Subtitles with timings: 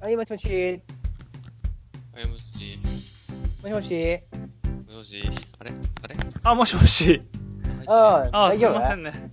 [0.00, 0.48] はい、もしもし。
[0.48, 2.40] はい、もし
[3.62, 3.82] もしもし。
[3.82, 4.22] もし、
[4.96, 5.22] もし、
[5.58, 5.72] あれ？
[6.02, 6.16] あれ？
[6.42, 7.22] あ、もしもし。
[7.86, 9.30] ああ、あ、すいませんね。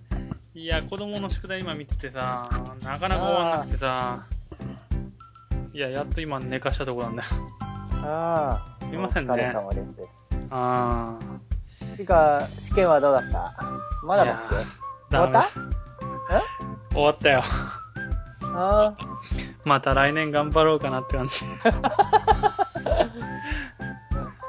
[0.53, 2.49] いや、子供の宿題今見ててさ、
[2.83, 4.25] なかなか終わんなくてさ、
[5.73, 7.29] いや、やっと今寝かしたとこなんだよ。
[8.03, 8.85] ああ。
[8.85, 10.01] すいませんねお疲れ様です。
[10.49, 11.17] あ
[11.95, 13.55] てか、試験はどうだった？
[14.03, 14.17] まー。
[14.17, 14.55] だだっけ？
[14.55, 14.67] いや
[15.09, 15.51] 終わった？
[16.93, 17.43] 終わったよ。
[18.41, 18.93] あ
[19.67, 21.45] また来年頑張ろうかなって感じ。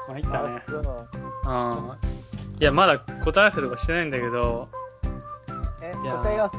[0.07, 0.31] 参っあ。
[0.31, 0.55] たね。
[0.55, 1.07] あそう。
[1.45, 2.61] うん。
[2.61, 4.69] いや、まだ答え合わせとかしてないんだけど、
[5.81, 6.57] え、答え合わせ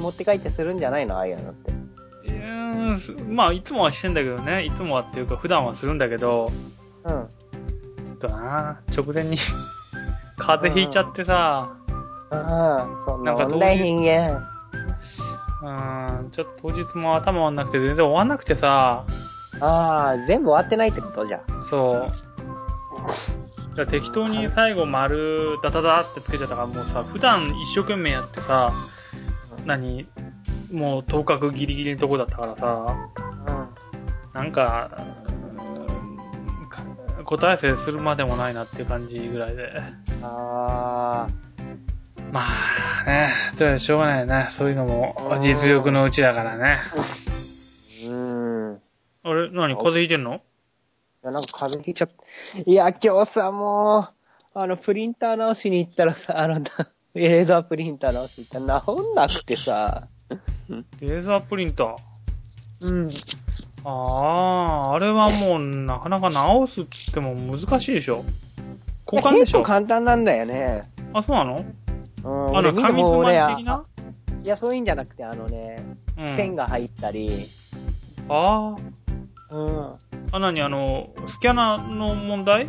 [0.00, 1.16] 持って帰ってするんじゃないの？
[1.16, 1.72] ああいうのって。
[1.72, 4.64] うーんすまあ、いつもはしてんだけどね。
[4.64, 6.46] いつもはっていうか、普段はするんだけど、
[7.04, 7.28] うん。
[8.04, 9.36] ちょっとな、直前に
[10.38, 11.70] 風邪ひいちゃってさ、
[12.30, 14.53] ああ、そんななんか問題人間。
[15.64, 19.04] うーん、ちょっと当日も頭回んなくて全然終わんなくてさ、
[19.60, 21.42] ああ、全部終わってないってことじゃん。
[21.68, 22.06] そう。
[23.74, 28.72] じゃ適当に最後丸ダダダってつけちゃったからもうさ、普段一生懸命やってさ、
[29.64, 30.06] 何
[30.70, 32.96] もう頭角ギリギリのとこだったからさ、
[33.48, 34.40] うん。
[34.40, 39.72] なんか、うーん答え合わせするまでもないなっていう感じぐらいで。
[40.22, 41.26] あ
[42.34, 44.48] まあね、それはしょうがないよね。
[44.50, 46.80] そういうのも実力のうちだからね。
[46.92, 48.08] あ。
[48.08, 48.80] うん。
[49.22, 50.34] あれ何風邪ひいてんの？
[50.34, 50.40] い
[51.22, 52.68] や、なんか風邪ひいちゃった。
[52.68, 54.08] いや、今日さ、も
[54.56, 56.60] う、あの、プリンター直しに行ったらさ、あの、
[57.14, 60.08] レーザープリンター直しに行ったら治んなくてさ。
[60.98, 61.96] レーザープリンター？
[62.80, 63.10] うん。
[63.84, 68.24] ああ、あれはもうなかなか直すって言っても難しいでしょ
[69.06, 70.90] 交換で結構しょ簡単なんだよね。
[71.12, 71.64] あ、そうなの？
[72.24, 72.56] うん。
[72.56, 73.84] あの、紙詰ま的な、
[74.42, 77.30] いや、そういうんじゃなくて、あのね、うん、線が入ったり、
[78.28, 78.76] あ
[79.50, 79.80] うん。
[79.80, 79.94] あ。
[80.32, 82.66] あ、なにあの、スキャナーの問題？
[82.66, 82.68] い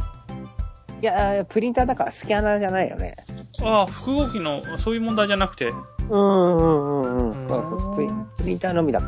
[1.01, 3.15] や、プリンターだからスキャナーじゃないよね。
[3.63, 5.67] ああ、複合機の、そういう問題じゃなくて？
[5.67, 7.41] うんうんうんうん。
[7.41, 9.01] うんそうそうそうプリンプリンターのみだ。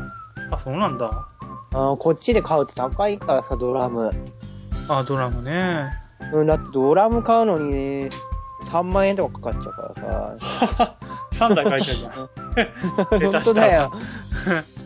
[0.50, 1.28] あ、そうなんだ。
[1.74, 4.10] あこっちで買うと高いからさ、ドラム。
[4.88, 5.90] あ、ドラムね。
[6.32, 8.08] うん、だってドラム買うのに、
[8.66, 10.96] 3万円とかかかっちゃうからさ。
[11.32, 13.30] 3台書いてるじゃん。
[13.32, 13.92] 本当だよ。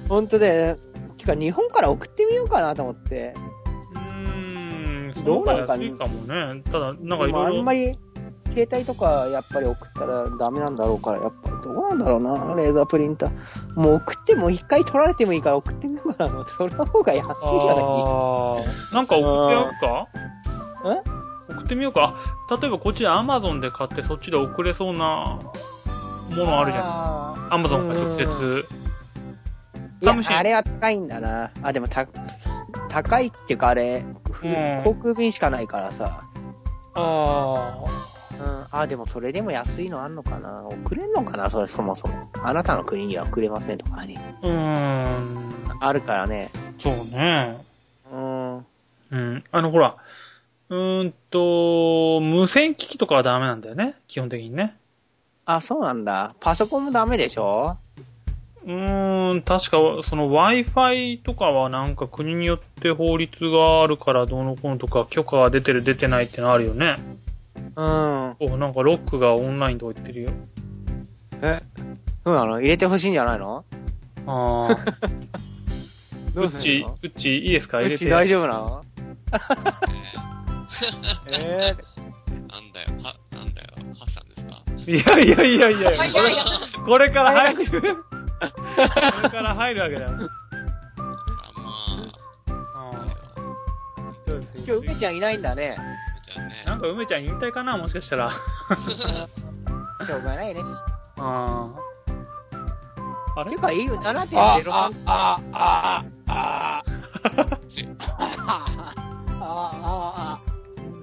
[0.09, 0.77] 本当だよ。
[1.17, 2.45] てか、日本から送ってみよ。
[2.45, 3.35] うかなと思って。
[3.95, 6.63] うーん、どうなのか安いかもね。
[6.71, 7.63] ただ、なんかいろいろ。
[7.63, 7.97] んまり、
[8.51, 13.81] 携帯とかやっぱり送ったらダメなんだろうから、やっぱどうなんだろうな、レーザープリンター。
[13.81, 16.03] もう送っても一回取られてもいいから送ってみよ。
[16.05, 20.09] うかなと思って、それの方が安いじゃないあーなんか送ってやるか
[20.85, 21.23] え
[21.53, 22.17] 送ってみようか。
[22.49, 25.39] あ例えばこっちで Amazon で買ってそっちで送れそうな
[26.31, 26.85] ものあるじゃん。
[26.85, 28.65] ゃ Amazon か直接。
[30.35, 31.51] あれは高いんだな。
[31.63, 32.07] あ、でもた、
[32.89, 36.25] 高いっていうかあれ、ふうん航空便しかないからさ。
[36.95, 37.85] あ
[38.39, 38.67] うん。
[38.73, 42.29] あ、でもそれでも安いのあんのかな送れんのかなそれそもそも。
[42.43, 44.19] あなたの国には送れませんとかに。
[44.19, 44.21] あ。
[44.43, 45.79] うーん。
[45.81, 46.51] あるからね。
[46.81, 47.65] そうね。
[48.13, 48.57] うん。
[48.57, 49.45] うん。
[49.53, 49.97] あの、ほら。
[50.73, 53.95] うーんと、無線機器とかはダメなんだよね。
[54.09, 54.75] 基本的にね。
[55.45, 56.35] あ、そうなんだ。
[56.41, 57.77] パソコンもダメでしょ？
[58.65, 59.77] うーん、確か、
[60.09, 66.97] その Wi-Fi とかはなんか国によって法律があるからどうのこうのとか許可が出てる出てないってのあるよね。
[67.77, 68.37] うん。
[68.41, 70.31] お、なんかロックがオンラインとか言ってるよ。
[71.43, 71.61] え、
[72.25, 72.61] そうなの？
[72.61, 73.67] 入れてほしいんじゃないの？
[74.27, 74.77] ああ。
[76.35, 77.83] どうっちうするの、うっち、いいですか？
[77.83, 78.05] 入れて。
[78.07, 78.83] うち大丈夫なの？
[81.29, 81.77] え
[82.49, 83.69] なんだよ、は、なんだよ、
[83.99, 85.21] ハッサンですか？
[85.21, 86.13] いやいやいやいや
[86.85, 87.71] これから入る。
[87.71, 87.75] こ
[89.23, 90.09] れから入るわけだよ。
[90.09, 90.13] あ、
[92.75, 95.77] まあ今日梅ちゃんいないんだね。
[96.35, 96.65] じゃあね。
[96.67, 97.77] なんか梅ちゃん引退かな？
[97.77, 98.31] もしかしたら。
[98.31, 100.61] しょうがないね。
[101.19, 101.69] あ
[103.37, 103.41] あ。
[103.41, 103.51] あれ？
[103.51, 104.39] てか、いいよ、7.03。
[104.39, 104.59] あ、
[105.07, 106.83] あ、あ、あ、
[109.41, 110.22] あ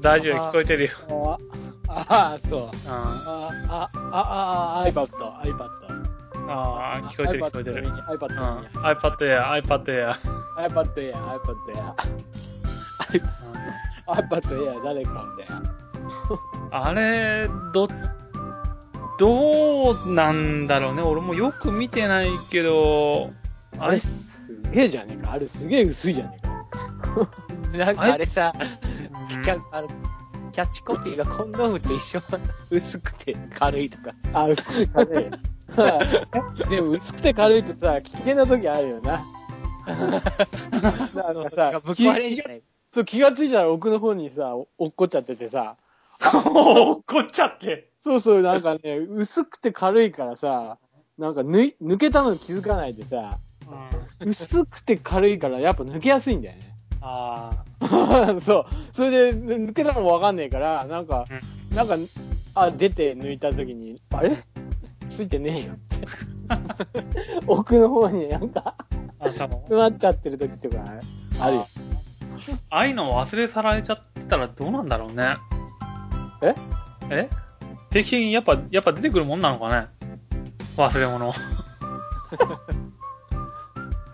[0.01, 1.40] 大丈夫、聞こえてるよ。
[1.88, 2.72] あ、あ、そう。
[2.88, 5.07] ああ、あ、あ、あ、iPad、
[5.44, 5.69] iPad。
[6.51, 7.84] あー、聞こえてる、聞こえてる。
[7.84, 10.16] iPad うんに、iPad Air、iPad Air。
[10.57, 11.96] iPad や、iPad や。
[14.07, 15.50] iPad や、誰かんだよ。
[16.72, 17.88] あれ、ど、
[19.19, 21.01] どうなんだろうね。
[21.01, 23.31] 俺もよく見てないけど、
[23.78, 25.34] あれすげえじゃねえか。
[25.34, 26.50] あれすげえ薄いじゃねえか。
[27.78, 28.54] なんかあれさ、
[29.30, 29.88] キャあの
[30.52, 32.22] キャッチコピーがコンドームと一緒
[32.70, 34.14] 薄くて軽いとか。
[34.34, 36.70] あ、薄くて軽い。
[36.70, 39.24] でも薄くて軽いとさ、危険な時あるよな。
[39.90, 42.62] なんかさ、ぶっ壊れんじゃない
[42.92, 45.78] そう、気がついたら奥の方にさ、落っこっちゃっててさ、
[46.20, 47.92] 落っこっちゃって。
[48.00, 50.78] そうそう、なんかね、薄くて軽いからさ、
[51.18, 53.40] なんか抜い抜けたのに気づかないでさ、
[54.22, 54.30] うん。
[54.30, 56.69] 薄くて軽いからやっぱ抜けやすいんだよね。
[57.01, 57.51] あ
[58.42, 58.66] そう。
[58.94, 61.25] それで、抜けたのもわかんねえから、なんか、
[61.74, 61.96] なんか、
[62.56, 64.31] あ、出て抜いた時に、あれ？
[65.10, 66.07] ついてねえよって。
[67.48, 68.75] 奥の方になんか。
[69.22, 70.84] 詰まっちゃってる時とか、
[71.42, 71.68] あるよ。
[72.69, 75.36] ああいうの忘れ去られちゃってたらどうなんだろうね。
[76.42, 76.56] え？
[77.10, 77.30] え？
[77.90, 79.88] 定期的にやっぱ、やっぱ出てくるもんなのかね？
[80.78, 81.34] 忘れ物。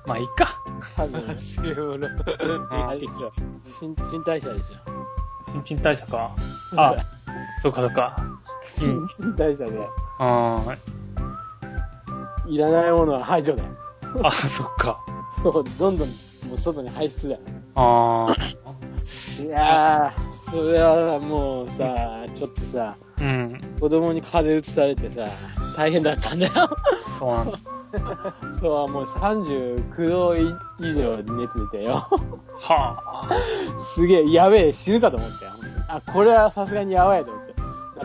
[0.08, 0.62] まあ、いいか。
[0.96, 1.24] 多分。
[3.64, 4.76] 新、新代謝でしょ。
[5.52, 6.32] 新陳代謝か。
[6.76, 6.96] あ、
[7.62, 8.16] そうかそうか。
[8.62, 9.88] 新陳代謝で、
[10.20, 10.78] あ
[12.48, 13.70] いらないものは排除だよ。
[14.24, 15.00] あ、あ、そっか。
[15.42, 16.08] そう、どんどん、
[16.48, 17.42] もう外に排出だよ。
[17.76, 23.62] ああ、いやー、それはもうさ、ちょっとさ、うん。
[23.80, 25.28] 子供に風邪うつされてさ、
[25.78, 26.54] 大変だったんだよ。
[27.20, 27.75] そうなんだ。
[28.60, 31.94] そう、もう39度以上熱出てよ。
[32.60, 33.28] はあ。
[33.96, 35.52] すげえ、やべえ、死ぬかと思ったよ。
[35.88, 37.56] あ、これはさすがにやばいと思って。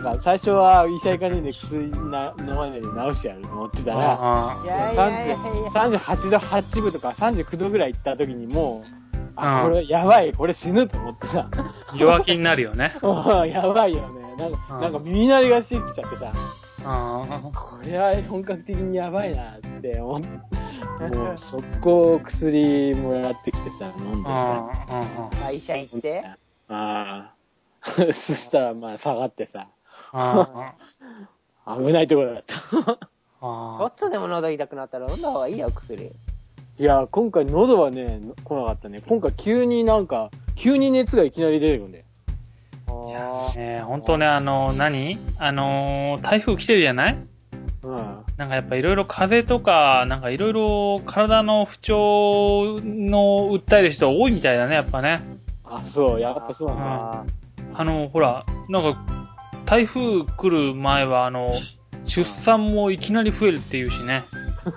[0.01, 5.35] なんか、最初は医者行かねえで薬な飲まねえで治してやると思ってたら、あいやいやいやいや。
[5.35, 9.01] 38度8分とか39度ぐらい行った時にもう、
[9.35, 12.95] あ、うんこれやばい、これ死ぬと思ってさ、あ弱気になるよね。
[13.03, 14.35] もうやばいよね。
[14.37, 20.27] なんか、うんなんか耳鳴りがしてきちゃってさ、あこれは本格的にやばいなって思って、
[21.15, 24.69] もう速攻薬もらってきてさ、飲んであ。
[24.87, 26.23] さ、あ会社行って？
[26.25, 26.37] あ
[26.69, 27.33] あ。
[28.13, 29.67] そしたらまあ下がってさ、
[30.11, 30.73] あ。
[31.65, 32.55] 危ないところだった。
[32.55, 32.97] ちょ
[33.43, 36.11] あっとでも喉痛くなったら飲んだ方がいいよ、薬。
[36.79, 39.01] いや、今回喉はね、来なかったね。
[39.07, 42.03] 今回急になんか、急に熱がいきなり出てくるんだよ。
[43.07, 43.09] あ。
[43.09, 43.13] い
[43.57, 45.17] や、ね本当ね、あの、何？
[45.37, 47.17] あの、台風来てるじゃない？
[47.83, 48.17] うん。
[48.37, 55.21] なんかやっぱいろいろ風邪とか、なんかいろいろ体の不調の訴える人多いみたいだね、やっぱね。
[55.63, 56.83] あ、そう、やっぱそうなんだ。
[56.83, 57.25] あ
[57.73, 58.99] あの、ほら、なんか、
[59.65, 61.49] 台風来る前は、あの、
[62.05, 64.23] 出産もいきなり増えるっていうしね。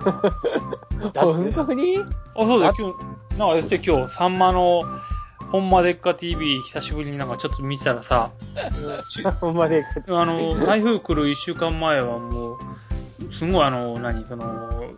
[1.14, 1.98] 本当に？
[1.98, 2.04] あ、
[2.44, 4.82] そうだよ、今日、なんかですよ、今日、サンマの、
[5.50, 8.32] ほんまでっか TV 久しぶりになんかちょっと見てたらさ、
[9.40, 9.84] ほんまで。
[10.08, 12.58] あの、台風来る一週間前はもう、
[13.32, 14.92] すごいあの、何、その、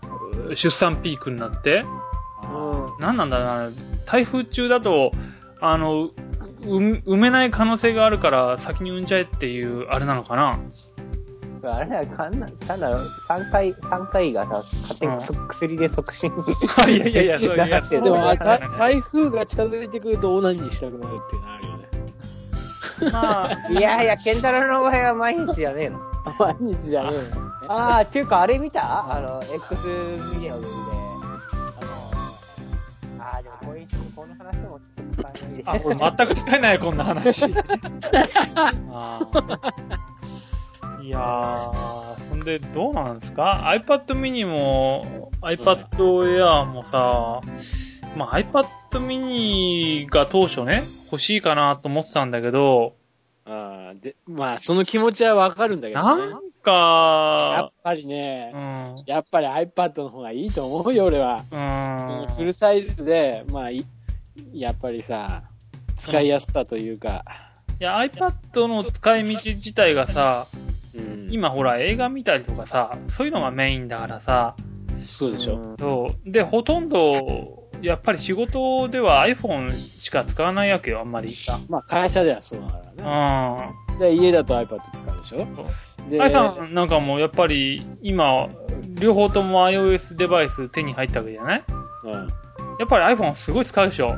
[0.55, 1.85] 出産ピークになって、
[2.51, 3.01] うん。
[3.01, 3.77] なんなんだろうな、
[4.07, 5.13] 台風中だと、
[5.61, 6.13] あの、う
[6.65, 10.59] 産めない可能性があるから先に産んじゃえっていう、あれなのかな
[11.75, 16.33] あれは、かんな、なんだろう、3回、三回がさ、勝手にそ薬で促進
[16.87, 16.97] に。
[16.97, 21.87] いやいやいや そういしてるでも、あそうだね台台風が近づいてくるとオナニーしたくなるっていうのあるよね。
[23.13, 26.01] まあ、いやいや、 ケンタロウの場合は毎日じゃねえの。
[26.39, 27.47] 毎日じゃねえの。
[27.69, 29.13] あー、っていうか、あれ見た？
[29.13, 29.75] あの、X
[30.35, 30.71] ビデオで、あ
[31.85, 35.63] の、あー、でもこいつ、この話もちょっと使えないで。
[35.67, 37.45] あ、これ全く使えないよ、こんな話。
[38.93, 39.99] あー
[41.07, 47.41] いやー、そんで、どうなんですか ?iPad mini も、iPad Air もさ、
[48.17, 48.67] まあ iPad
[49.07, 50.83] mini が当初ね、
[51.13, 52.95] 欲しいかなと思ってたんだけど、
[53.45, 56.27] ああ、で、まあ、その気持ちはわかるんだけどね。
[56.27, 61.45] なんやっか、ぱりねう、ん、やっぱり iPad の方がいいと思うよ、俺は。
[61.51, 62.47] そのフうん。
[62.47, 63.87] ルサイズで、まあ、い
[64.53, 65.45] やっぱりさ、
[65.95, 67.46] 使いやすさというか、い
[67.79, 70.47] や、iPad の使い道自体がさ、
[70.95, 74.55] うん、今ほら映画見たりとかさ、そういうのがメインだからさ、
[75.03, 75.57] そうでしょ。
[75.57, 76.31] うんそう。
[76.31, 81.37] で、ほとんど、やっぱり仕事では iPhone しか使わないわけよ、あんまり。
[81.69, 83.69] まあ、会社ではそうだからね。
[83.93, 83.99] うん。
[83.99, 85.47] で、家だと iPad 使うでしょ
[86.09, 88.49] で、あいさんなんかもうやっぱり今、
[88.99, 91.65] 両方とも iOS デバイス手に入ったわけじゃない？
[92.05, 92.13] うん
[92.79, 94.15] やっぱり iPhone すごい使うでしょ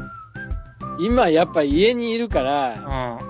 [1.01, 2.43] 今やっぱ家にいるか
[3.21, 3.28] うん。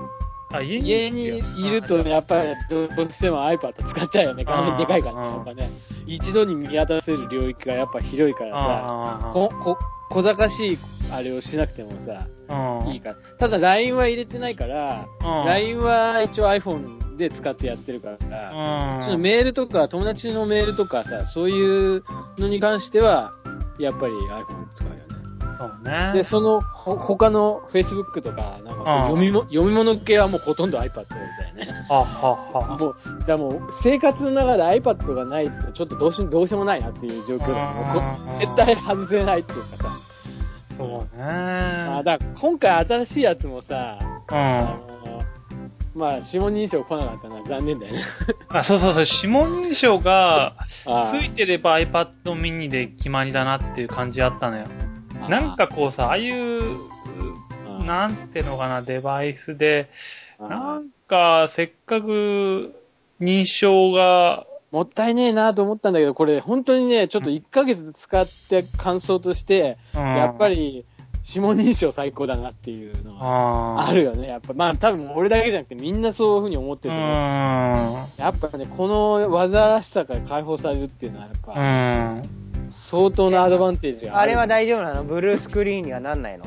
[0.50, 4.44] ら、あ、家に家にいるとやっぱりどうしても iPad 使っちゃうよね。
[4.44, 5.28] 画面でかいからね。
[5.28, 5.70] うんやっぱね。
[6.06, 8.86] 一度に見渡せる領域がやっぱ広いからさ、
[9.28, 9.78] あこ、こ、
[10.08, 10.78] 小賢しい
[11.12, 12.26] あれをしなくてもさ。
[12.90, 13.16] いいから。
[13.38, 15.46] ただ LINE は入れてないから、うん。
[15.46, 19.02] LINE は一応 iPhone で使ってやってるから、うん。
[19.02, 22.02] そのメールとか、友達のメールとかさ、そういう
[22.38, 23.34] のに関しては、
[23.78, 25.17] やっぱり iPhone 使うよね。
[25.58, 26.12] そうね。
[26.14, 31.86] で、その、ほ他の Facebook とか、なんか読みも、読み物系はもうほとんど iPad だよね。
[31.88, 32.78] ははは。
[32.78, 32.96] もう、
[33.26, 37.66] だもう、生活の中で iPad がないと、ちょっとどうし、どうしようもないなっていう状況だよ。
[37.66, 39.90] もう絶対外せないっていうかさ。
[40.78, 41.24] そうね。
[41.24, 43.98] あだから今回新しいやつもさ、
[44.30, 44.88] うん。
[45.98, 47.42] まあ、指紋認証来なかったな。
[47.42, 47.98] 残念だよね。
[48.50, 50.54] あ、そうそうそう、指紋認証が
[50.86, 54.66] あついてれば iPad mini で決まりだなっていう感じあったのよ。
[55.20, 56.62] あなんかこうさ、ああいう、
[57.80, 59.90] あなんてのかな、デバイスで、
[60.38, 62.74] あなんか、せっかく
[63.20, 70.84] 認証が、もったいねえなと思ったんだけど、これ本当にね、ちょっと1ヶ月使って感想として、うんやっぱ、り
[71.26, 74.28] 指紋認証最高だなっていうのはああるよね。
[74.28, 77.16] やっぱ、まあ多分俺だけじゃなくてみんなそういう風に思ってうると思う。
[77.16, 77.16] ん。
[78.16, 82.47] やっぱね、この煩わしさから解放されるっていうのはやっうぱ、ん。
[82.68, 84.20] 相当なアドバンテージがある。
[84.20, 85.04] あれは大丈夫なの？
[85.04, 86.44] ブルースクリーンにはなんないの？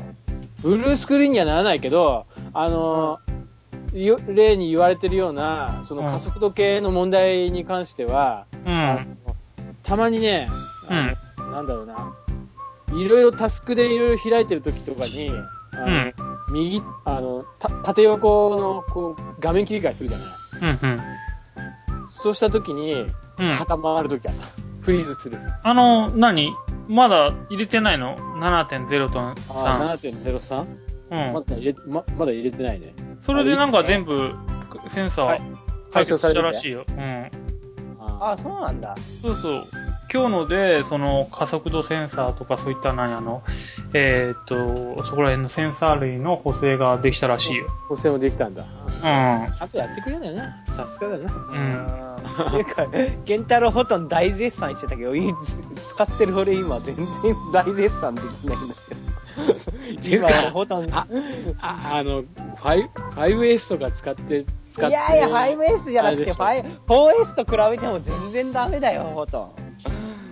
[0.62, 3.18] ブルースクリーンにはならないけど、あの
[3.92, 8.72] よ例に言われてるような、その加速度計の問題に関しては、うん。
[8.72, 9.04] あの
[9.82, 10.48] たまにね、
[10.88, 11.16] うん
[11.52, 12.14] なんだろうな、
[12.94, 15.30] いろいろタスクでいろいろ開いてる時とかに、
[15.72, 16.14] あのうん
[16.52, 20.28] 右、あの、た縦横のこう画面切り替えするじゃない
[20.60, 20.90] うん。
[20.90, 21.00] うん。
[22.10, 23.06] そうした時に、
[23.38, 23.52] うん。
[23.52, 24.46] 固まる時あった。
[24.82, 25.38] フリーズする。
[25.62, 26.52] あの、何？
[26.88, 30.12] まだ入れてないの ?7.0 とあ3。
[30.12, 30.66] 7.03?
[31.10, 31.32] うん。
[31.32, 32.94] まだ入れ、ま、まだ入れてないね。
[33.24, 34.32] それでなんか全部、
[34.88, 36.84] センサはいー、解消されててらしいよ。
[36.88, 37.30] うん。
[38.00, 38.96] ああ、そうなんだ。
[39.22, 39.64] そうそう。
[40.12, 43.42] 今日ので、その加速度センサーとかそういった何あの、
[43.94, 47.66] えーっと、そこら辺のセンサー類の補正ができたらしいよ。
[47.88, 48.62] 補正もできたんだ。
[48.62, 48.66] う
[49.00, 50.64] ちゃんとやってくれんだよな。
[50.66, 51.32] さすがだな。
[51.32, 51.36] ん。
[51.36, 52.50] うん。
[52.50, 52.86] ていうか、
[53.24, 55.32] ケンタロウほとんど大絶賛してたけど、い
[55.88, 57.06] 使ってる俺今全然
[57.50, 59.02] 大絶賛できないんだけど。
[60.14, 60.94] 今俺ほとんど。
[60.94, 61.06] あ、
[61.58, 64.94] あ、あの、5、5S とか使って、使って。
[64.94, 69.61] いやいや、5S じゃなくて、あれでしょ5 4S と比べても全然ダメだよ、ほと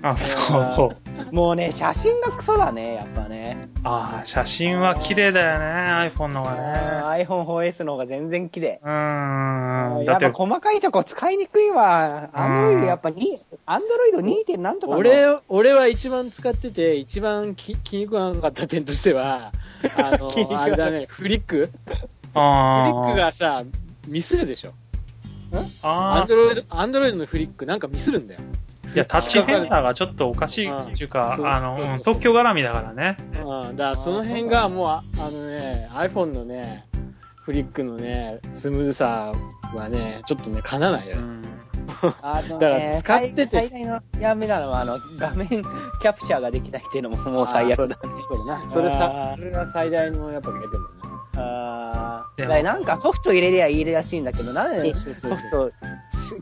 [0.03, 1.33] あ、そう。
[1.33, 1.35] ん。
[1.35, 3.59] もうね、写真がクソだね、やっぱね。
[3.85, 7.25] ああ、写真は綺麗だよね、iPhone の方がね。
[7.25, 8.81] iPhone4S の方が全然綺麗。
[8.83, 10.05] うーん。
[10.07, 12.31] だやっ、ってぱ細かいとこ使いにくいわ。
[12.33, 14.45] アンドロイドやっぱに、アンドロイド 2.
[14.47, 19.53] 点なんとかの俺、俺は一番使ってて、一番気気に食わなかった点としては、
[19.97, 21.57] あの、 あれだね、フリック？
[21.57, 21.71] フリ
[22.35, 23.65] あックがさ、
[24.09, 24.73] ミスるでしょ。
[25.83, 28.41] ああアンドロイド、アンドロイドのフリックなんかミスるんだよ。
[28.95, 33.17] いや、タッチセンサーがちょっとおかしいっていうかう、んあの、そうそうそううん特許絡みだからね。
[33.43, 36.87] うん、だからその辺がもう、ああのね、iPhone のね、
[37.45, 39.33] フリックのね、スムーズさ
[39.75, 41.17] はね、ちょっとね、かなないよ。
[41.19, 41.43] うん。
[42.23, 47.97] あのだからね、使ってて最最大のやめなのは、あの、画面キャプチャーができないっていうのももう最悪だね。
[48.29, 48.69] そうだな。
[48.69, 50.89] それあさー、それが最大のやっぱ欠点だよね。
[51.37, 51.80] あ
[52.47, 55.73] なんかソフト入れりゃいいらしいんだけど、なんでそうそうそうソフト、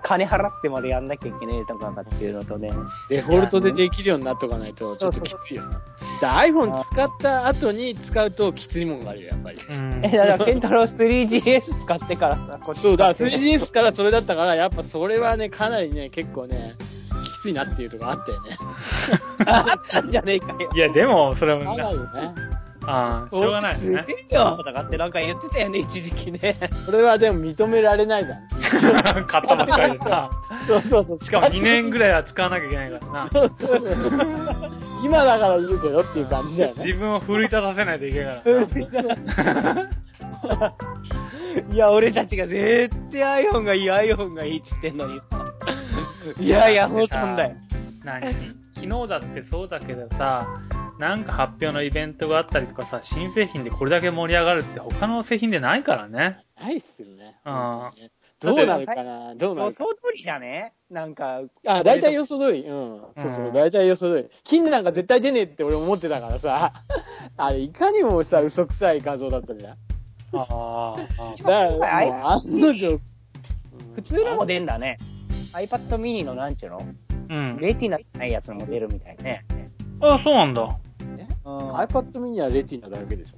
[0.02, 2.70] 金払ってまでやんなきゃいけねえとかっていうのとね。
[3.08, 5.80] デフォルトでできるようになっとかないと、ちょっときついよな。
[6.20, 9.58] iPhone 使った後に使うときついもんがあるよ、やっぱり。
[9.58, 16.74] うんえ、だから、ケンタロウ 3GS 使ってからさ、こっちそう、だから使って 3GS からそれだったから、やっぱそれはね、かなりね、結構ね、
[17.38, 18.50] きついなっていうとこあったよね。
[19.46, 20.70] あったんじゃねえかよ。
[20.74, 22.57] いや、でも、それもかなりね。
[22.90, 24.04] ああ、しょうがないよすね。
[24.06, 26.56] げえよとかってなんか言ってたよね、一時期ね。
[26.86, 28.48] それはでも認められないじゃん。
[29.26, 30.30] 買ったばっかりでさ。
[30.66, 31.24] そうそうそう。
[31.24, 33.26] しかも2年ぐらいは使わなきゃいけないからな。
[33.26, 33.92] そうそうそう。
[35.04, 36.84] 今だから言うけどっていう感じだよね。
[36.84, 39.88] 自分を奮い立たせないといけないからな。
[41.70, 45.54] いや、俺たちが絶対 iPhone がいい、iPhone がいいって言ってんのにさ。
[46.40, 47.56] いやいや、ほとんどだよ。
[48.04, 48.58] 何？
[48.80, 50.46] 昨日だってそうだけどさ、
[50.98, 56.44] なんか発表のイベントがあったりとかさ、新製品でこれだけ盛り上がるって他の製品でないからね。
[56.60, 57.36] ないっすよね。
[57.44, 57.90] うん
[58.40, 59.34] どうなるかな？
[59.34, 60.72] どうな予るか想通りじゃね？
[60.90, 61.40] なんか。
[61.66, 62.60] あ、大体予想通り。
[62.60, 63.00] うん。
[63.16, 64.28] そうそうう、ん大体予想通り。
[64.44, 66.72] 金なんか絶対出ねえって俺思ってたからさ。
[67.36, 69.76] あれ、いかにもさ、嘘くさい画像だったじゃん。
[70.34, 70.96] ああ。
[71.36, 73.00] だから、もう案の定。
[73.96, 74.98] 普通のも出んだね。
[75.54, 76.78] iPad mini のなんちゅうの？
[77.28, 77.56] うん。
[77.58, 79.44] レティナじゃないやつも出るみたいね。
[80.00, 80.78] あ、そうなんだ。
[81.44, 83.34] うん、iPad mini はレティナだけでしょ。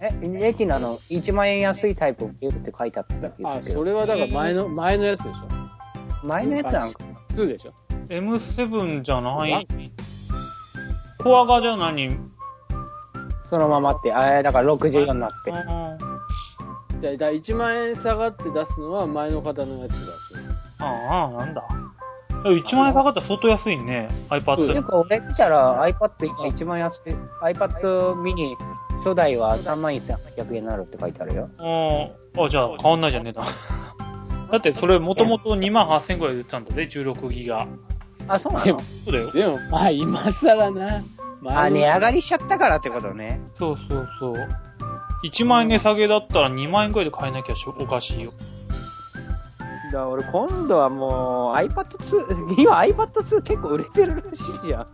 [0.00, 3.80] え、レティナの1万円安いタイプを出るって書いてあっただけであ、すけど。
[3.80, 5.36] それはだから前の、前のやつでし
[6.22, 7.04] 前のやつなんか。
[7.04, 7.34] ょ。
[7.34, 7.72] 2でしょ。
[8.08, 9.66] M7 じゃない？
[11.18, 12.16] コアガじゃ何？
[13.50, 15.52] そのままって、あれだから64になって。
[15.52, 15.96] あ
[17.02, 20.00] だいたい1万円下がって出すのは前の方のやつだし。
[20.80, 21.62] あ、なんだ。
[22.44, 24.08] 1万円下がったら相当安いね。
[24.30, 24.82] iPad いう。
[24.82, 27.14] か俺見たら iPad 今一番安い。
[27.42, 28.54] iPad mini
[29.04, 31.50] 初代は3万1800円になるって書いてあるよ。
[32.36, 33.44] ああ、じゃあ変わんないじゃん、値段。
[34.50, 37.66] だってそれもともと2万8000円くらいで売ってたんだぜ、16ギガ。
[38.28, 38.64] あ、そうなの？
[38.64, 39.32] でもそうだよ。
[39.32, 41.02] でも、まあ今更な。
[41.46, 43.40] あ、値上がりしちゃったからってことね。
[43.54, 44.48] そうそうそう。
[45.24, 48.32] 1万円値下げだったら2万円くらいで買えなきゃしょおかしいよ。
[49.88, 54.86] だから俺今度はもう iPad 2、今 iPad 2結構売れてるらしいじゃん。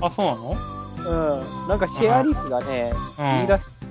[0.00, 0.56] あ、そうなの？
[1.62, 1.68] うん。
[1.68, 3.70] なんかシェア率がね、うんいいらしい。
[3.84, 3.90] うん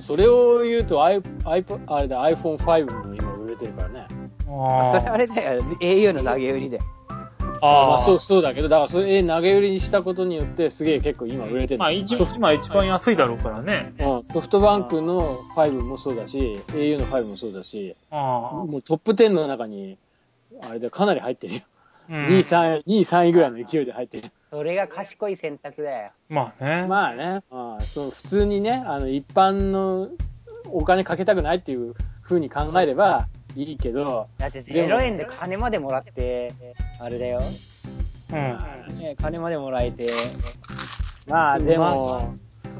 [0.00, 4.06] それを言うと、I、iPod、あれだ、iPhone5 も今売れてるからね。
[4.48, 6.78] あそれあれだよ、au の投げ売りで。
[7.62, 11.78] あまあそう、そうだけど、だからそれ投げ売りにしたことによってすげえ結構今売れてる。
[11.78, 13.94] まあ一今一番安いだろうからね。
[13.98, 19.98] うん、ソフトバンクの5もそうだし、au の5もそうだし、あもうトップ10の中に、
[20.62, 21.60] あれでかなり入ってるよ。
[22.10, 22.12] あ。
[22.12, 22.40] う2位、ん。
[22.40, 24.30] 3位、2位、3位ぐらいの勢いで入ってる。
[24.50, 26.10] それが賢い選択だよ。
[26.28, 26.86] まあね。
[26.86, 30.08] まあね、ああその普通にね、あの、一般の
[30.70, 36.52] お金かけたくないっていう風に考えればいいけど、だって0円で金までもらって、
[37.00, 37.40] あれだよ。
[38.32, 38.98] うん。
[38.98, 40.08] ね、金までもらえて。
[41.26, 42.34] まあでも、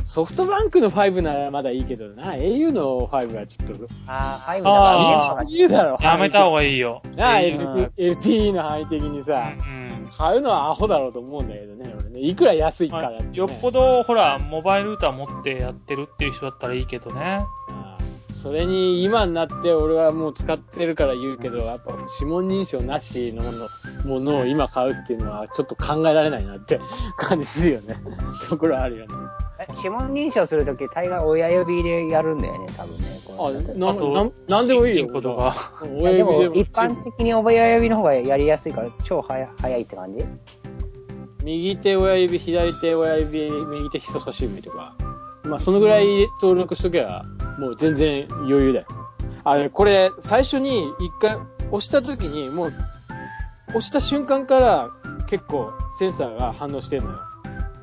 [0.04, 5.98] ソフトバンクの5ならまだいいけどな、au の5はちょっと、ああ、5だあからー厳しすぎるだろ。
[6.00, 7.02] やめた方がいいよ。
[7.16, 10.08] なあ、LTE の範囲的にうさ、ん。
[10.16, 12.20] 買うのはアホだろうと思うんだけどね、俺ね。
[12.20, 13.30] いくら安いからって、ね。
[13.34, 17.20] よっぽど、ほら、モバイルルーター持ってやってるっていう人だったらいいけどね。
[17.70, 18.07] ああ
[18.48, 26.80] それに今になって俺はもう使ってるから言うけど、やっぱ指紋認証なしのものものを今買うっていうのはちょっと考えられないなって
[27.18, 27.96] 感じするよね。
[28.48, 29.14] ところあるよね。
[29.60, 33.04] え指紋認証するとき、大概親指でやるんだよね、多分ね。
[33.26, 33.60] こあ、の
[33.92, 35.04] ななんなんでもいいよ。
[35.04, 35.54] チンコとか。
[36.00, 40.24] いやでも、親指一般的に親指の方がやりやすいから、超早早いって感じ？
[41.44, 44.94] 右手親指、左手親指、右手人差し指とか。
[45.48, 47.24] まあ、そのぐらい登録しとけば、
[47.58, 48.86] もう全然余裕だよ。
[49.44, 51.38] あれ、これ、最初に一回
[51.70, 52.72] 押した時に、もう、
[53.68, 54.90] 押した瞬間から
[55.26, 57.18] 結構センサーが反応してるのよ。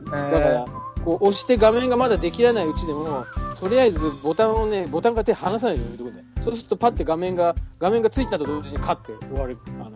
[0.05, 0.65] だから、
[1.04, 3.25] こう押して画面がまだ出きらないうちでも、
[3.60, 6.25] とりあえずボタンをね、ボタンから手離さないで置いとくんだよ。
[6.43, 9.91] そうするとパッて画面が、画面がついたと同時にカッて終わる、あの、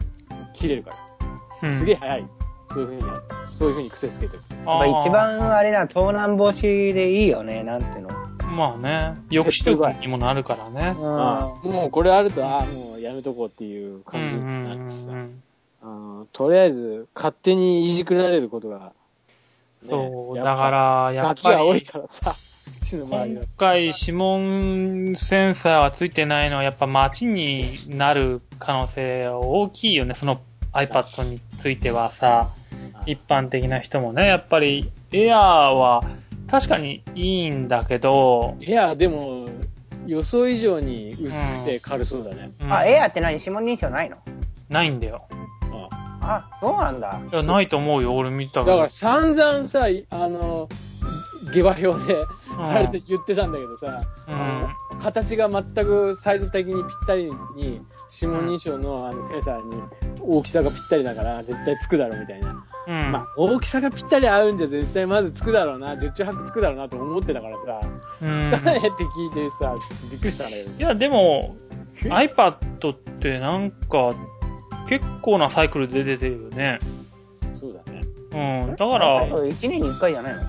[0.53, 0.97] 切れるから。
[1.69, 2.25] うんすげえ早い。
[2.71, 4.43] そういう風にや、そういう風に癖つけてる。
[4.65, 8.09] まあ一番あれな、盗難防止でいいよね、なんていうの。
[8.49, 9.15] まあね。
[9.31, 10.95] 抑止力にもなるからね。
[10.97, 15.11] ああもうこれあると、ああ、もうやめとこうっていう感じになるしさ。
[15.11, 15.43] うん
[15.81, 18.91] ああとりあえず、勝手にいじくられることが、
[19.83, 22.35] ねそう、だから、やっガキが多いぱり、からさ、
[22.91, 23.25] 今。
[23.57, 30.15] 回指紋センサーがついてないのはやっぱ街になる可能性は大きいよね。
[30.15, 30.41] その
[30.73, 32.49] iPad についてはさ、
[33.05, 36.03] 一般的な人もね、やっぱり Air は
[36.49, 39.47] 確かにいいんだけど、いや、でも、
[40.07, 42.51] 予想以上に薄くて軽そうだね。
[42.61, 44.17] うんあ、エアって何指紋認証ないの？
[44.69, 45.27] ないんだよ。
[46.21, 47.19] ああ、そうなんだ。
[47.31, 48.15] いや、ないと思うよ。
[48.15, 48.89] 俺見たけどだから。
[48.89, 50.67] 散々さ、あの、
[51.53, 52.25] 下馬評で、うん
[52.61, 59.81] あれで言ってたんだけどさ、うん形が全くサイズ的にぴったりに、指紋認証のあのセンサーに
[60.21, 62.65] 大きさがぴったりだから絶対つくだろうみたいな。
[62.87, 63.11] うん。
[63.11, 67.81] まあ、大きさがぴったり合うんじゃ絶対まずつくだろうな、十中八九つくだろうなと思ってたからさ、
[68.21, 69.75] うんつかないって聞いてさ、
[70.09, 70.71] びっくりしたんだけど。
[70.71, 71.55] いや、でも、
[72.03, 74.13] iPad ってなんか、
[74.87, 76.79] 結構なサイクルで出てるよね。
[77.59, 78.01] そうだね。
[78.65, 78.75] うん。
[78.75, 80.41] だから、1年に1回じゃないの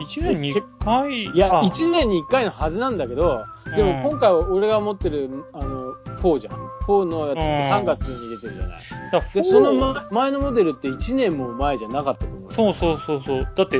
[0.00, 5.77] 1年に1回、いや、1年に1回のはずなんだけど、でも今回俺が持ってる、あの、
[6.18, 6.54] 4じゃん。
[6.86, 8.80] 4のやつって3月に出てるじゃない。
[9.12, 12.50] だで、その、ま、前のモデルって1年も前じゃなかったと思うよ。
[12.50, 13.48] そうそうそうそう。
[13.56, 13.78] だって、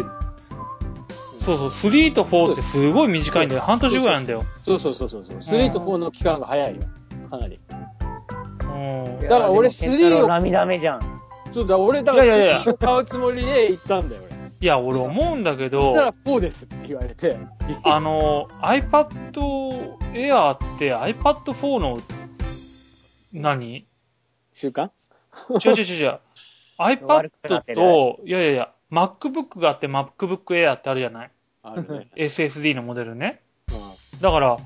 [1.45, 3.63] そうそう、3と4ってすごい短いんだよ。
[3.63, 4.45] 半年ぐらいなんだよ。
[4.63, 5.39] そうそうそうそうそう。
[5.39, 6.83] 3と4の期間が早いよ。
[7.31, 7.59] かなり。
[8.63, 9.21] うん。
[9.23, 11.21] だから俺3を涙目じゃん。
[11.53, 14.37] そうだ、俺だからいやいやいや3を買うつもりで行ったんだよ、俺。
[14.61, 17.39] いや、俺思うんだけそしたらど、4ですって言われて。
[17.85, 19.07] あの、iPad
[20.13, 22.01] Air って iPad4 の、
[23.39, 23.87] 何？
[24.55, 24.91] 習慣？
[25.51, 26.21] 違う違う違う
[26.79, 27.31] iPad る
[27.75, 31.31] と、いやいやいや、MacBook があって MacBook Air ってあるじゃない？
[31.63, 32.09] あるね。
[32.17, 33.41] ?SSD のモデルね。
[33.69, 34.57] うだから、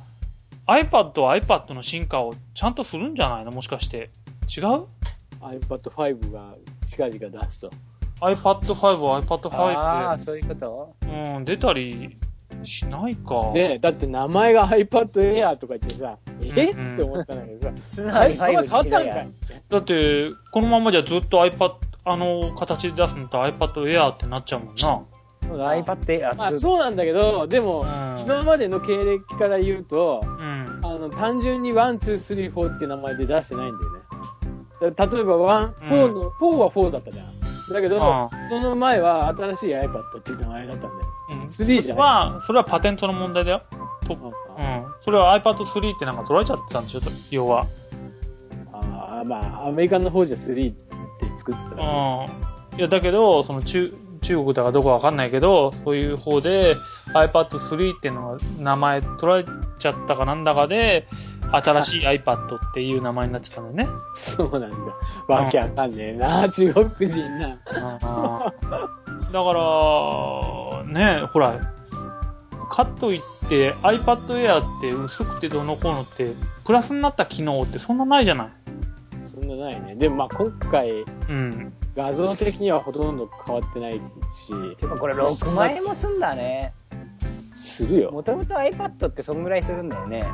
[0.66, 3.50] iPad は iPad の進化をちゃんとするんじゃないの？
[3.50, 4.10] もしかして。
[4.54, 4.66] 違う？
[4.66, 4.86] ん
[5.40, 6.54] iPad 5が
[6.86, 7.70] 近々出すと。
[8.20, 10.94] ?iPad5 は iPad5 ああ、で、そういうこと？
[11.02, 12.16] うん、出たり
[12.66, 13.52] しないか。
[13.52, 16.70] ねだって名前が iPad Air とか言ってさ、え？
[16.70, 19.32] うんって思ったんだけどさ、すなわち変わ5ったんかい
[19.68, 21.72] だって、このままじゃずっと iPad、
[22.04, 25.02] あの形で出すのと iPad Air ってなっちゃうもんな。
[25.42, 26.58] iPad エアまあ2。
[26.58, 30.80] そうなんだけど、でも、うん今までの経歴から言うと、うん。
[30.84, 33.92] あの、単純に1、2、3、4って名前で出してないんだよ
[34.90, 34.94] ね。
[34.94, 37.41] だ例えば、1、4の、4は4だったじゃん。
[37.70, 41.12] だけど、あその前は新しい iPad っていう名前だったんだよ。
[41.30, 41.42] うん。
[41.42, 43.62] 3じゃないまあ、それはパテントの問題だよ。
[44.06, 44.32] とうんうん。
[45.04, 47.66] それは iPad3 ってなんか取られちゃってたんでしょ要は。
[48.72, 52.78] ああ、まあ、アメリカの方じゃ3って作ってたうん。
[52.78, 56.76] いや、だけど、その中、中国だかどこかわかんないけど、そういう方で
[57.14, 59.44] iPad3 っていうのが名前取られ
[59.78, 61.06] ちゃったかなんだかで、
[61.52, 63.94] 新しい iPad っていう名前になっちゃったんだよね。
[64.14, 64.76] そうなんだ。
[65.28, 67.48] わけわかんねえな、中国人な。
[67.48, 67.58] だ
[68.00, 68.52] か
[69.30, 71.60] ら、ね、ほら、
[72.70, 76.32] かといって iPad Air って薄くてどうのこうのって、
[76.64, 78.48] プラスになった機能ってそんなないじゃない
[79.20, 79.94] そんなないね。
[79.96, 80.90] でもまあ今回、
[81.28, 81.72] うん。
[81.94, 84.02] 画像的にはほとんど変わってないし、
[84.76, 86.72] てかこれ6万円もすんだね。
[87.54, 88.10] するよ。
[88.10, 90.26] もともと iPad ってそんぐらいするんだよね。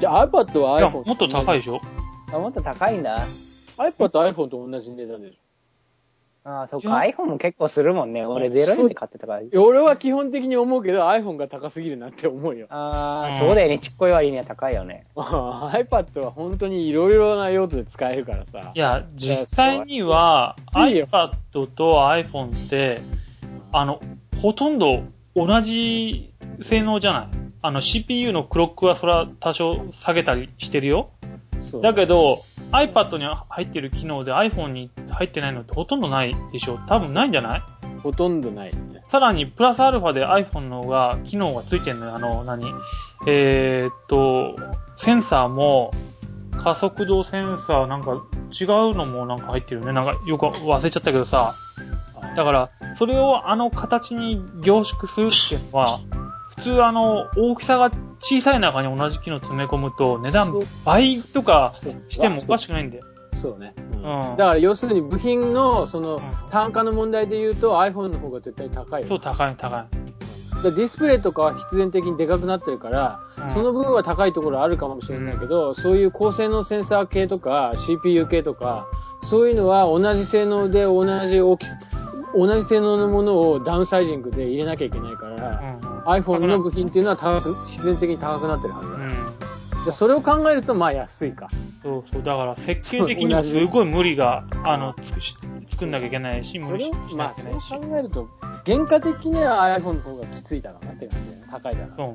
[0.00, 1.80] じゃあ iPad はいや、iPhone もっと高いでしょ？
[2.32, 3.26] あ、もっと高いんだ。
[3.76, 5.38] iPad と iPhone と同じ値段でしょ。
[6.50, 6.88] ああ、そっか。
[7.04, 8.24] iPhone も結構するもんね。
[8.24, 9.40] 俺0円で買ってたから。
[9.42, 12.66] いや俺は基本的に思うけど iPhone が高すぎるなって思うよ。
[12.70, 13.78] ああ、うんそうだよね。
[13.80, 15.06] ちっこい割には高いよね。
[15.16, 18.78] iPad は本当にいろいろな用途で使えるからさい。
[18.78, 21.30] や、実際には iPad
[21.74, 23.00] と iPhone って、
[23.72, 24.00] あの、
[24.40, 25.02] ほとんど
[25.34, 26.32] 同じ
[26.62, 27.47] 性能じゃない？
[27.60, 31.10] あの CPU のクロックはそれは多少下げたりしてるよ。
[31.82, 32.38] だけど、
[32.72, 37.62] iPad に入ってる機能で iPhone に入ってないのってほとんどないでしょ多分ないんじゃない？
[38.02, 39.02] ほとんどないね。
[39.08, 42.14] さらに、プラスアルファで iPhone の方が、機能がついてんのよ。
[42.14, 42.64] あの、何？
[43.26, 44.54] えーっと、
[44.96, 45.90] センサーも、
[46.62, 49.92] 加速度センサーなんか違うのもなんか入ってるよね。
[49.92, 51.54] なんかよく忘れちゃったけどさ。
[52.36, 56.27] だから、それをあの形に凝縮するっていうのは、普
[56.58, 57.90] 通あの、大きさが
[58.20, 60.52] 小さい中に同じ機能詰め込むと、値段
[60.84, 63.04] 倍とかしてもおかしくないんだよ。
[63.34, 63.74] そうね。
[63.94, 64.30] うん。
[64.30, 64.36] うん。
[64.36, 66.20] だから要するに部品のそのん。
[66.50, 69.08] 単価の問題で言うと iPhone の方が絶対高いよ。
[69.08, 69.86] そう、高い高い。
[70.62, 73.50] ディスプレイとかは必然的にでかくなってるから、うん。
[73.50, 78.86] その分は高いところあるかもしれないけど、そういう高性能センサー系とか CPU 系とか、
[79.22, 81.74] そういうのは同じ性能で同じ大きさ、
[82.36, 88.96] 同じ性能のものをダウンサイジングで入れなきゃいけないから、うんうん iPhone の部品っていうのは高く、必然的に高くなってるはずだ。
[88.96, 89.84] うん。
[89.84, 91.48] でそれを考えるとまあ安いか。
[91.82, 92.22] そうそう。
[92.22, 97.70] だから設計的にもすごい無理が、あの、つくし、作んなきゃいけないし、無理しなきゃいけないし。
[97.70, 98.28] 考えると、
[98.66, 101.42] 原価的には iPhone の方がきついだろうなって感じね。
[101.50, 101.96] 高いだろうな。
[101.96, 102.14] そう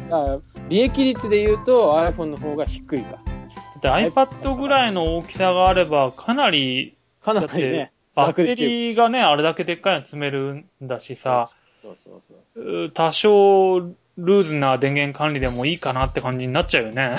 [0.00, 0.10] ね。
[0.10, 3.10] だから、利益率で言うと iPhone の方が低いか。
[3.12, 8.54] だって iPad ぐらいの大きさがあれば、かなり、かなりねて、、バッテ。
[8.54, 11.48] リーがね、あれだけでっかいの詰めるんだしさ、
[11.82, 12.84] そうそうそうそう。
[12.84, 17.16] う多少、ルーズな電源管理でもいいかなって感じになっちゃうよね。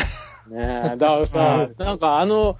[0.49, 2.57] ねえ、だからさ、なんかあの、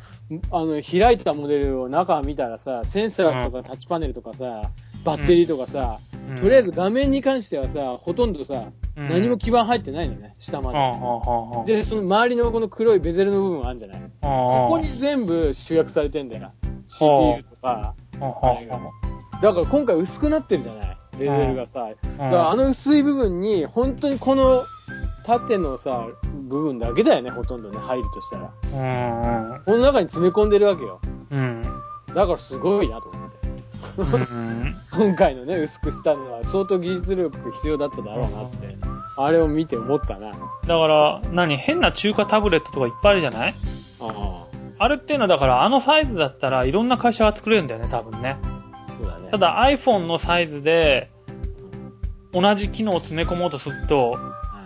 [0.52, 4.72] あの、開いたモデルを中見たらさ、センサーとかタッチパネルとかさ、
[5.04, 11.76] バッテリーとかさ、うんとりあえず画面に関してはさ、ほとんどさ、うん何も基板入ってないのね、下まはあで。
[11.78, 14.02] で、その周りのこの黒いベゼルの部分あるんじゃない？
[14.22, 16.52] あここに全部集約されてんだよ。
[16.88, 17.68] CPU とか。
[17.68, 18.92] はあはあは
[19.42, 20.98] だから今回薄くなってるじゃない？
[21.18, 21.88] ベゼルがさ。
[22.20, 24.62] あだからあの薄い部分に、本当にこの
[25.26, 26.08] 縦のさ、
[26.48, 28.44] 部分だけだよね、ほとんどね、入るとしたら。
[28.44, 31.00] うんこの中に詰め込んでるわけよ。
[31.32, 31.64] うん。
[32.14, 33.38] だからすごいなと思って。
[34.34, 34.76] うん。
[34.92, 38.78] 今回のね、薄くしたのは相当技術力必要だっただろうなって。
[39.16, 40.32] あれを見て思ったな。
[40.32, 43.54] だから、何変な中華タブレットとかいっぱいあるじゃない？
[44.02, 44.46] あ
[44.80, 48.36] あれっていうのはだからあのサイズだったらいろんな会社が作れるんだよね、多分ね。
[49.34, 51.10] ただ iPhone のサイズで
[52.34, 54.16] 同じ機能を詰め込もうとすると、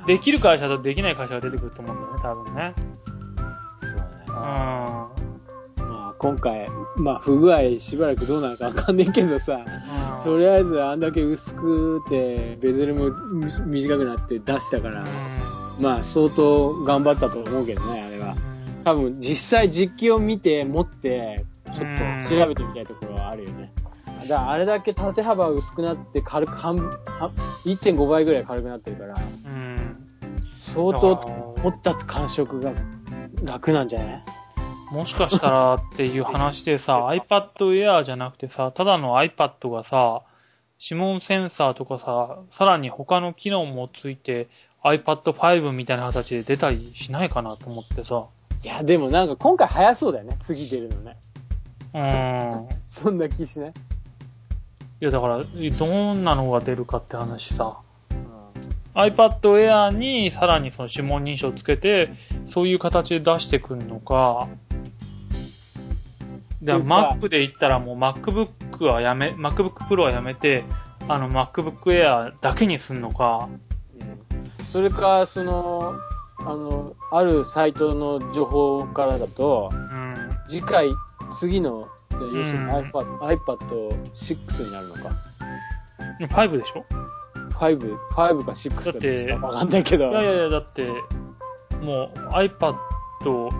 [0.05, 2.73] できる会社とできない会社が出てくると思うんだよね、多分ね。
[3.79, 4.25] そうだね。
[4.27, 4.33] うん。
[4.35, 9.63] まあ今回、まあ不具合しばらくどうなるかわかんねえけどさ、
[10.25, 15.05] とりあえずあんだけ薄くて、ベゼルもみ短くなって出したから、
[15.79, 18.35] まあ相当頑張ったと思うけどね、あれは。
[18.83, 23.71] 多分実際実機を見て、持って、ちょっと調べてみたいところはあるよね。
[24.27, 27.31] だからあれだけ縦幅薄くなって軽く半分、は
[27.65, 29.97] 1.5倍ぐらい軽くなってるから、うん。
[30.57, 32.71] 相当持った感触が
[33.43, 34.23] 楽なんじゃない？
[34.91, 40.21] もしかしたらっていう話でさ、 iPad Air じゃなくてさ、ただの iPad がさ、
[40.79, 44.47] 指紋センサーとかさ、さらに他の機能もついて
[44.83, 48.25] iPad 5みたいな形で出たりしないかなと思ってさ。
[48.63, 51.17] いや、でもなんか今回早そうだよね、次出るのね。
[51.93, 52.63] うーん。
[52.65, 53.73] い そんな気しない？
[54.99, 57.77] やだから、どんなのが出るかって話さ。
[58.95, 62.11] iPad Air にさらにその指紋認証をつけて、
[62.47, 64.47] そういう形で出してくるのか、
[66.61, 70.63] で Mac で言ったらもう MacBook MacBook はやめ、MacBook Pro はやめて、
[71.07, 73.49] あの MacBook Air だけにすんのか。
[74.67, 75.95] それか、その、
[76.39, 80.15] あの、あるサイトの情報からだと、うん。
[80.47, 80.89] 次回、
[81.31, 81.87] 次の、
[82.25, 85.09] 要するにうん iPad、iPad6 になるのか。
[86.19, 86.85] 5でしょ
[87.51, 87.79] ？5、
[88.11, 90.09] 5か6かだってわかんないけど。
[90.09, 90.87] いやいやいや、だって、
[91.81, 92.75] もう iPad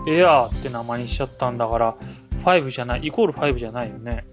[0.06, 1.94] Air って名前にしちゃったんだから、
[2.44, 4.24] 5じゃない、イコール5じゃないよね。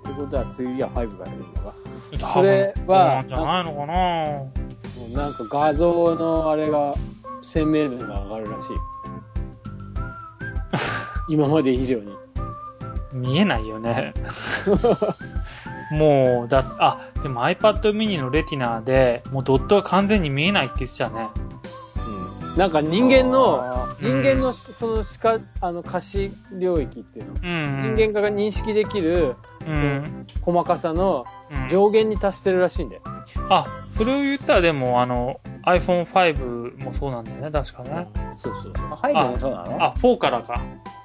[0.00, 1.74] ってことは次は5が出るのか。
[2.32, 4.52] それはじゃないのかなも
[5.10, 6.92] うなんか画像のあれが、
[7.42, 8.76] 鮮明度が上がるらしい。
[11.34, 12.21] 今まで以上に。
[13.12, 14.14] 見えないよね。
[15.92, 21.28] もう、だ、あ、でも iPad mini のレティナで、もうドットが完全に見えないって言ってたね。
[22.52, 22.56] うん。
[22.58, 27.32] なんか人間の、人間のその視覚、あの可視領域っていうの。
[27.42, 27.46] う
[27.90, 27.94] ん。
[27.94, 30.26] 人間が認識できるうん。
[30.40, 33.02] 細かさのうん上限に達してるらしいんだよ。
[33.50, 38.08] あ、それを言ったらでも、あの、iPhone5 もそうなんだよね、確かね。
[38.34, 38.72] そうそう。
[38.90, 39.76] あ5もそうなの？
[39.84, 40.60] あ、4からか。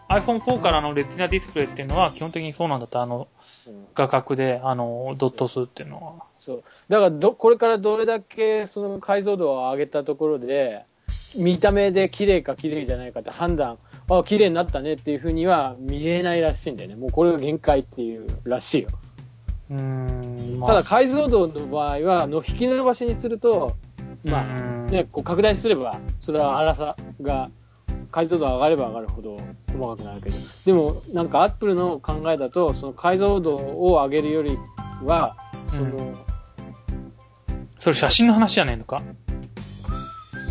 [0.10, 3.02] iPhone4 からのレティナディスプレイっていうのは基本的にそうなんだった。
[3.02, 3.28] あの、
[3.67, 6.13] うん画角で、あの、ドット数っていうのは。
[6.39, 6.63] そう。
[6.88, 10.86] だからど、これからどれだけその解像度を上げたところで、
[11.36, 13.78] 見た目で綺麗か綺麗じゃないかって判断、
[14.10, 16.96] あ、綺麗になったねっていうふうには見えないらしいんだよね。
[16.96, 18.89] もうこれが限界っていうらしいよ。
[19.70, 23.76] うーん、まあ、ただ解像度の場合は、の引き伸ばしにすると、
[24.24, 27.50] まあ、うんね、こう拡大すれば、それは粗さが、
[28.12, 29.38] 解像度上がれば上がるほど
[29.78, 30.36] 細かくなるけど。
[30.66, 34.58] でも、なんかアップルの考えだと、その解像度を上げるより
[35.06, 35.36] は、
[35.72, 36.18] その、うん
[37.80, 39.02] それ写真の話じゃねえのか？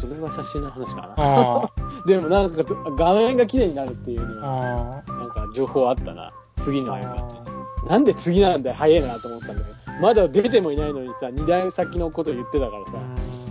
[0.01, 1.15] それは写真の話かな。
[1.19, 1.71] あ
[2.07, 2.62] でもなんか
[2.97, 6.33] 画面が綺麗になるっていうのあ、は、あなんか情報あったな。
[6.57, 7.89] 次のあ iPad。
[7.91, 9.77] なんで次なんだよ、早いなと思ったんだけど。
[10.01, 12.93] まだ出てもいないのにさ、2台先のこと言ってたからさ、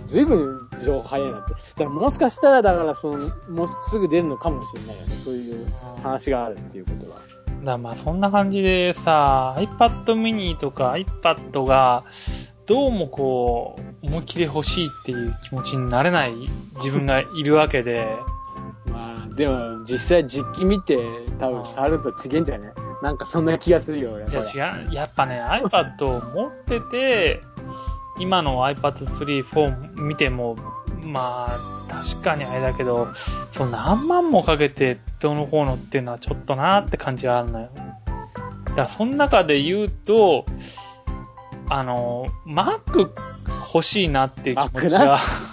[0.06, 1.52] ずいぶん情報早いなって。
[1.52, 5.08] だからもしかしたら、だからその、もうすぐ出るのかもしれないよね。
[5.08, 5.66] そういう
[6.02, 7.18] 話があるっていうことは。
[7.64, 12.04] だまあそんな感じでさ、iPad mini とか iPad が、
[12.66, 16.34] どうもこう、思いっきり欲しいっていう気持ちになれない
[16.76, 18.06] 自分がいるわけで、
[18.90, 20.98] まあ、でも実際実機見て、
[21.38, 24.24] 多分触ると違えんじゃねなんかそんな気がするよ、俺。
[24.24, 27.42] いや違う、やっぱね、iPad を持ってて、
[28.18, 30.56] 今の iPad 3、4見ても、
[31.02, 33.08] まあ、確かにあれだけど、
[33.52, 37.70] その何万もかけてどうのこうのっていうのはちょっとなーって感じがあるのよ。
[37.74, 40.44] だからその中で言うと、
[41.68, 43.10] あの、Mac
[43.74, 45.18] 欲しいなっていう気持ちが、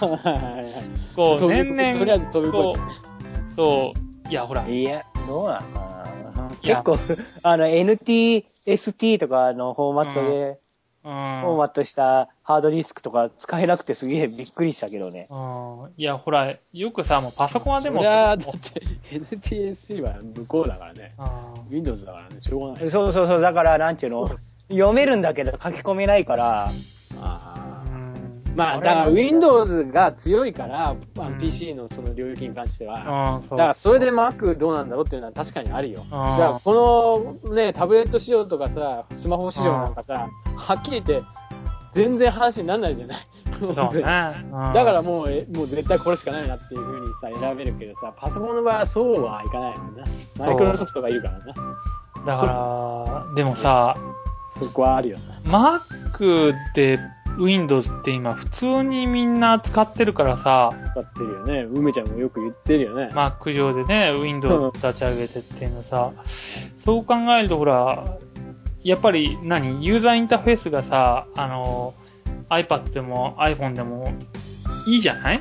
[1.16, 3.92] こう、年とりあえ々、ず飛び越こう、そ
[4.26, 5.78] う、いや、ほら、いや、どうなのか
[6.36, 6.50] な。
[6.62, 6.98] 結構、
[7.42, 10.56] あの、NTST とかのフォーマットで、うん。
[11.04, 15.28] フォーマットしたハードディスクとか使えなくてすげえびっくりしたけどね。
[15.30, 15.92] うん。
[15.98, 21.14] いや、ほら、よくさ、もうパソコンはでも、そりゃ、だって NTSC は向こうだからね。
[21.18, 21.76] うん。
[21.76, 22.90] Windows だからね、しょうがない。
[22.90, 24.30] そうそうそう、だから、なんちゅうの、
[24.70, 27.48] 読めるんだけど書き込めないから、あー。
[27.48, 27.53] うん
[28.54, 33.40] まあ、だから Windows が強いから、まあうん PC のその領域に関しては。
[33.50, 36.00] だからそれで Mac どうなんだろうっていうのは確かにあるよ。
[36.10, 41.26] だうんからこのね、タブレット市場とかさ、スマホ市場なんかさ、はっきり言って、
[41.92, 43.18] 全然話にならないじゃない？
[43.54, 43.76] そうね。
[43.82, 50.04] うんだからもう、えもう絶対これしかないなっていう風にさ、選べるけどさ、パソコンの場合はそうはいかないもんな。
[50.38, 51.46] マイクロソフトがいるからな。
[51.46, 51.52] だ
[52.36, 53.96] から、でもさ、
[54.54, 55.78] そこはあるよな。
[55.78, 56.98] Mac で
[57.38, 61.62] Windows って今普通にみんな使ってるからさ、使ってるよね。
[61.62, 63.10] 梅ちゃんもよく言ってるよね。
[63.12, 66.12] Mac 上でね、Windows 立ち上げてっていうのさ、
[66.78, 68.18] そう考えるとほら、
[68.82, 69.84] やっぱり何？
[69.84, 71.94] ユーザーインターフェースがさ、あの、
[72.50, 74.12] iPad でも iPhone でも
[74.86, 75.40] いいじゃない？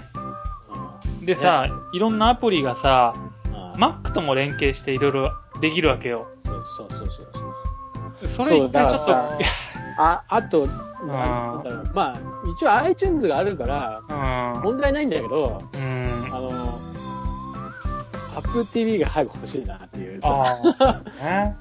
[1.21, 3.13] でさ、いろんなアプリがさ、
[3.45, 6.27] うん、Mac とも連携していろいろできるわけよ。
[6.45, 8.45] そうそうそうそう。
[8.45, 9.15] それ一回ちょっと、
[9.97, 10.67] あ、あと、
[11.07, 12.19] なんだろうまあ、
[12.55, 14.01] 一応 iTunes があるから、
[14.55, 14.61] うん。
[14.63, 16.29] 問題ないんだけど、うん。
[16.33, 16.51] あの、
[18.35, 20.43] Apple TV が早く欲しいなっていうさ。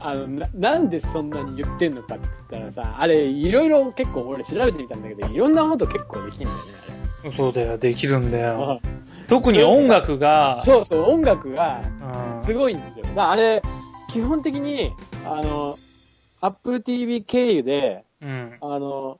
[0.00, 6.50] あのな、なんでそんなに言ってんのかって言ったらさ、あれ、いろいろ結構俺調べてみたんだけど、いろんなこと結構できるんだ
[7.28, 8.80] よね、そうだよ、できるんだあよ。
[8.82, 8.90] れ。
[9.28, 11.82] 特に音楽が、そうそう、音楽が
[12.34, 13.04] うんすごいんですよ。
[13.04, 13.62] だからあれ、
[14.08, 14.92] 基本的に、
[15.24, 15.76] あの、
[16.40, 18.56] Apple TV 経由で、うん。
[18.60, 19.18] あの、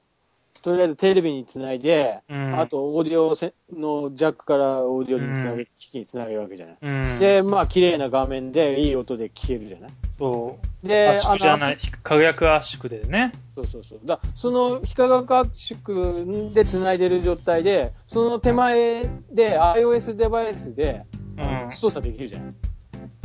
[0.62, 2.59] とりあえずテレビにつないで、うん。
[2.59, 6.77] あ、とオーディオせのジャックからオーディオにつなげ、う機器につなげるわけじゃない。
[6.81, 7.18] うん。
[7.18, 9.90] で、まあ、綺麗な画面でいい音で聞けるじゃない。
[10.16, 10.87] そう。
[10.87, 13.33] で、圧縮じゃない、輝く圧縮でね。
[13.57, 14.01] そうそうそう。
[14.05, 21.03] だその非化学圧縮で繋いでる状態で、その手前で iOS デバイスで、
[21.37, 21.72] うん。
[21.72, 22.55] 操作できるじゃん。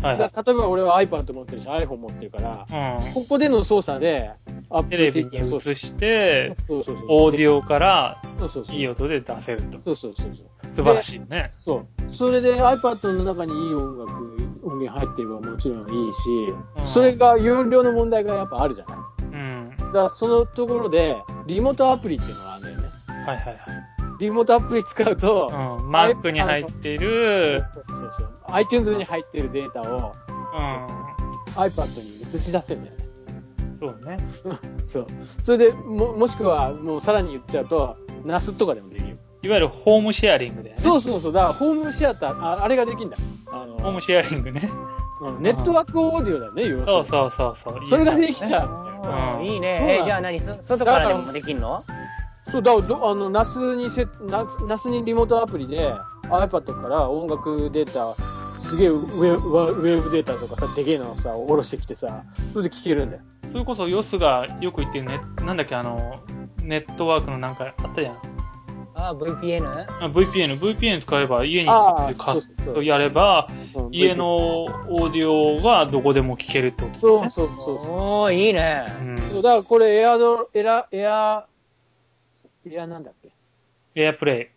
[0.01, 0.31] はいはい。
[0.31, 2.65] だ例えば俺は iPad 持ってるし iPhone 持ってるから、
[2.97, 3.13] うん。
[3.13, 4.31] ここでの操作で、
[4.69, 5.41] アップテレビに映
[5.75, 7.05] して、そうそうそう。
[7.09, 8.75] オーディオからそうそうそう。
[8.75, 9.79] いい音で出せると。
[9.85, 10.75] そうそうそうそう。
[10.75, 11.51] 素晴らしいね。
[11.57, 12.13] そう。
[12.13, 14.13] それで iPad の中にいい音楽、
[14.63, 16.29] 音源入ってればもちろんいいし、
[16.79, 18.97] うんそれが有料の問題がやっぱあるじゃない。
[19.31, 19.69] うん。
[19.77, 22.87] だからそのところで、リモートアプリっていうのがあるんだよね。
[23.07, 23.96] はいはいはい。
[24.19, 25.89] リモートアプリ使うと、うん。
[25.89, 28.29] Mac に入っている、そうそうそう。
[28.49, 31.61] iTunes に入ってるデータをうん。
[31.61, 33.07] iPad に映し出せるんだよね。
[33.79, 34.17] そうね。
[34.85, 35.07] そう。
[35.43, 39.17] それで、も、もしくは、もうさらに言っちゃうと、NAS とかでもできる。
[39.43, 40.81] いわゆるホームシェアリングだよね。
[40.81, 41.33] そうそうそう。
[41.33, 43.17] だから、ホームシアター、ああれができるんだ。
[43.51, 44.69] あの、ホームシェアリングね。
[44.71, 44.97] うん
[45.39, 46.85] ネットワークオーディオだよね、要するに。
[46.85, 47.85] そうそうそうそう。
[47.87, 49.39] それができちゃう。
[49.39, 49.99] うんいいね。
[50.01, 50.39] え、じゃあ何？
[50.39, 51.83] そ外からでもできんの？
[52.51, 55.93] そう、だからど、あの、NAS にせ、NAS NAS にリモートアプリで
[56.29, 58.15] iPad から音楽データ、
[58.59, 63.23] すげえウェウェブデータとかさ、でけえのをさ、下ろしてきてさ、それで聴けるんだよ。
[63.51, 66.19] それこそヨスがよく言ってるね、なんだっけあの、
[66.63, 68.17] ネットワークのなんかあったじゃん。
[68.93, 69.65] あ、VPN?
[69.65, 77.29] あ VPN、VPN 使えば家にああかそうそうそうやれば、うん家のオーディオがどこでも聞けるってことそうね。
[77.29, 77.75] そうそうそう。
[77.91, 78.85] おー、いいね。
[78.99, 79.17] うん。
[79.31, 81.45] そうだからこれエアド、エラ、エア、
[82.65, 83.31] エアなんだっけ？
[83.95, 84.51] エアプレ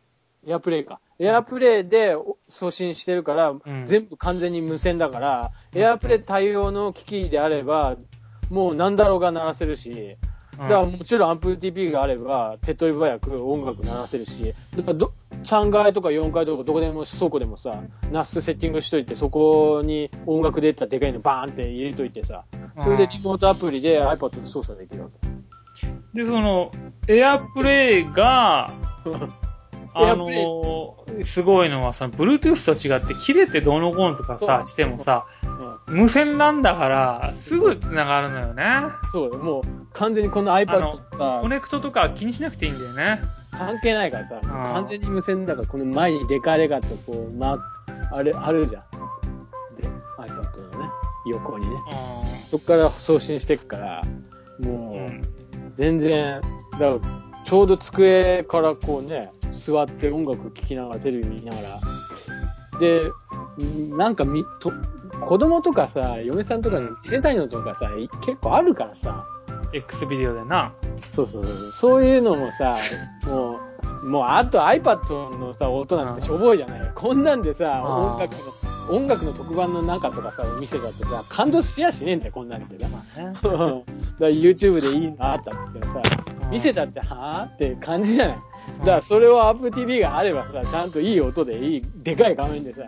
[0.46, 1.00] エアプレイか。
[1.18, 7.96] エアプレイでお送信してるから、ん全部完全に無線だから、エアプレイ対応の機器であれば、
[8.48, 10.16] もう何だろうが鳴らせるし、イ。
[10.58, 15.12] だからもちろんアンプ TP があれば、手っ取り早く音楽鳴らせるし、だからど
[15.44, 22.44] 3階とか4階とかどこでも倉庫でもさ、ナスセッティングしといて、そこに音楽データでかいのバーンって入れといてさ、
[22.82, 25.28] それでリモートアプリで iPad で操作できるわけ。
[26.14, 26.70] で、その、
[27.08, 28.72] エアプレイが、
[29.92, 35.50] あの、すごいのはさ、Bluetooth と違って切れてどうのこうのとかさ、してもさ、うん
[35.90, 38.64] 無線なんだから、すぐ繋がるのよね。
[39.12, 43.20] そうだよ、もう完全にこの iPad さコ、ネクトとか気にしなくていいんだよね。
[43.50, 47.58] 関係ないからさ、完全に無線だから、この前にデカデカとこう、ま、
[48.12, 48.82] あれ、あるじゃん。
[49.82, 50.90] で、iPad のね、
[51.26, 51.76] 横にね。
[52.46, 54.02] そっから送信してくから、
[54.60, 54.89] もうん。
[54.89, 54.89] う、
[55.74, 56.40] 全然、
[56.72, 56.98] だから、
[57.44, 61.80] ちょうど机からこうね、座って音楽聴きながら、テレビ見ながら。
[62.78, 63.10] で、
[63.64, 64.72] んなんかみ、と、
[65.20, 69.26] 子供とかさ、嫁さんとかに見せたいのとかさ、い結構あるからさ、
[69.72, 70.72] X ビデオでな。
[71.12, 71.72] そうそうそう。
[71.72, 72.76] そういうのもさ、
[73.26, 73.60] も
[74.02, 82.88] う、もうあと iPad のさ、音なんてしょぼいじゃないこんなんでさ、音楽の、音楽の特番の中とかさ、見せたってさ、感動しやしねえんだよ、こんなんてさ。
[82.88, 83.80] だか
[84.26, 86.02] ら YouTube でいいのあったっつってさ、
[86.50, 88.38] 見せたってはぁって感じじゃない
[88.80, 92.82] だからそれを Apple TV があればさ、ちゃんといい音でいい、でかい画面でさ、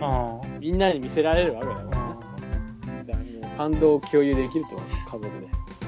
[0.00, 0.60] うん。
[0.60, 1.92] みんなに見せられるわけだからね。
[3.06, 5.30] だからもう感動を共有できると思う、家族で。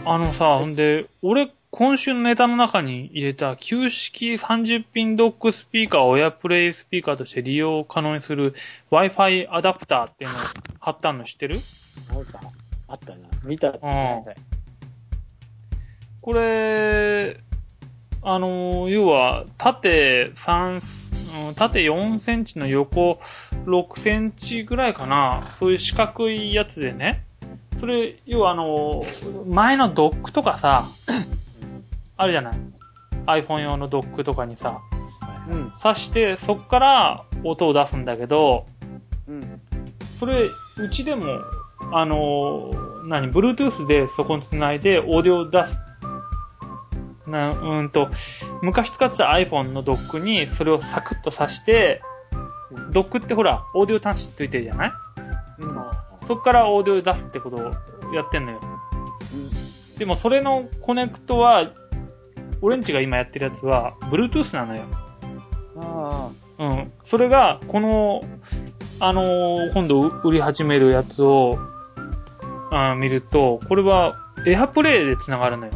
[0.04, 8.54] あのさ、ほんで、俺、今週のネタの中に入れた、旧式30ピンドックスピーカーを親プレイスピーカーとして利用可能にする
[8.90, 10.40] Wi-Fi アダプターっていうのを
[10.80, 11.56] 貼ったの知ってる？
[12.88, 13.28] あったな。
[13.42, 13.68] 見た。
[13.70, 13.78] うん。
[16.22, 17.40] これ、
[18.22, 20.74] あの、要は、縦3、
[21.48, 23.18] うん縦4センチの横
[23.64, 25.56] 6センチぐらいかな。
[25.58, 27.24] そういう四角いやつでね。
[27.78, 29.02] それ、要はあの、
[29.46, 30.84] 前のドックとかさ、
[32.16, 32.54] あるじゃない
[33.26, 34.78] ?iPhone 用のドックとかにさ、
[35.50, 35.68] うん。
[35.80, 38.66] 挿して、そっから音を出すんだけど、
[39.26, 39.60] うん。
[40.14, 40.44] それ、
[40.78, 41.24] うちでも、
[41.90, 42.70] あの、
[43.06, 45.76] 何、Bluetooth でそこにつないで、オーディオを出す。
[47.26, 48.08] な、うーんと、
[48.62, 52.02] 昔使ってた iPhone のドックにそれをサクッと挿して、
[52.90, 54.92] ドックってほら、オーディオ端子ついてるじゃない？
[56.26, 57.60] そっからオーディオを出すってことを
[58.14, 58.60] やってんのよ。
[59.98, 61.70] でもそれのコネクトは、
[62.60, 64.84] 俺んちが今やってるやつは、Bluetooth なのよ。
[65.76, 66.92] あうん。
[67.04, 68.22] それが、この、
[69.00, 71.58] あのー今度売り始めるやつを、
[72.70, 74.16] あー見ると、これは、
[74.46, 75.72] エアプレイで繋がるのよ。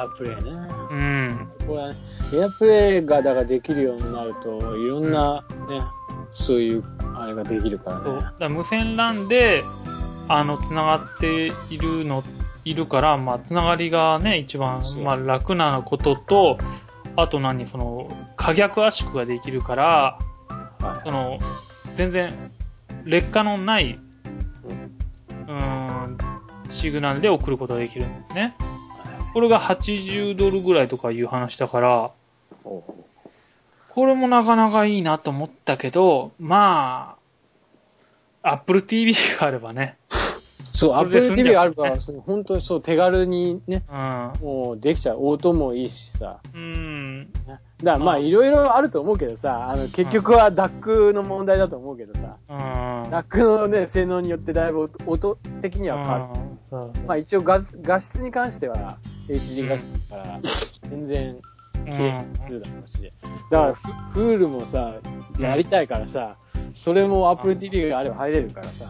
[0.00, 0.50] エアプレイね。
[0.90, 1.48] うん。
[1.66, 1.92] これは、
[2.34, 5.82] エアプレイがだからできるようになると、いろんなね、
[6.32, 6.82] そういう、
[7.14, 8.14] あれができるからそう。
[8.14, 8.26] ねだ。
[8.30, 9.62] から無線 LAN で、
[10.28, 12.22] あの、繋がっているの
[12.64, 16.58] いるから、まあ、つながりがね、一番まあ、楽なことと、
[17.16, 20.18] あと何、その、可逆圧縮ができるから、
[20.80, 21.38] はその、
[21.96, 22.52] 全然、
[23.04, 23.98] 劣化のない、
[25.48, 26.18] うーん、
[26.70, 28.56] シグナルで送ることができるんですね。
[29.32, 32.10] これが80ドルぐらいとかいう話だから、
[32.64, 37.16] これもなかなかいいなと思ったけど、ま
[38.42, 39.96] あ、Apple TV があればね、
[40.72, 44.32] そう、Apple TV があるから、そう本当にそう、手軽にね、うん。
[44.40, 45.18] もうできちゃう。
[45.20, 46.38] 音もいいしさ。
[46.54, 47.09] うん。
[47.46, 52.56] だからまあ、いろいろあると思うけどさ、あの、結局は DAC の問題だと思うけどさ、うん。
[53.10, 56.40] DAC のね、性能によってだいぶ音的には変わる。
[56.40, 56.50] うん
[57.06, 58.96] まあ一応画質画質に関しては
[59.28, 60.40] HD 画質だから、
[60.88, 61.32] 全然
[61.84, 63.12] 綺麗にするだろうし。
[63.50, 64.94] だからフ、フールもさ、
[65.38, 66.36] やりたいからさ、
[66.72, 68.86] それも Apple TV があれば入れるからさ、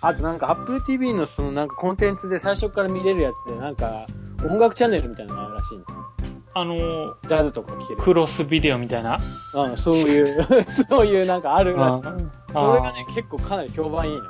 [0.00, 4.06] あとなんか Apple TV のそのなんかコンテンツで最初から見れるやつでなんか
[4.44, 5.84] 音楽チャンネルみたいなのがあるらしいの。
[6.56, 6.76] あの、
[7.26, 8.00] ジャズとか聴ける。
[8.00, 9.18] クロスビデオみたいな。
[9.54, 10.26] うん、そういう、
[10.88, 12.06] そういうなんかあるらしい。
[12.06, 14.28] うんそれがね、結構かなり評判いいのね。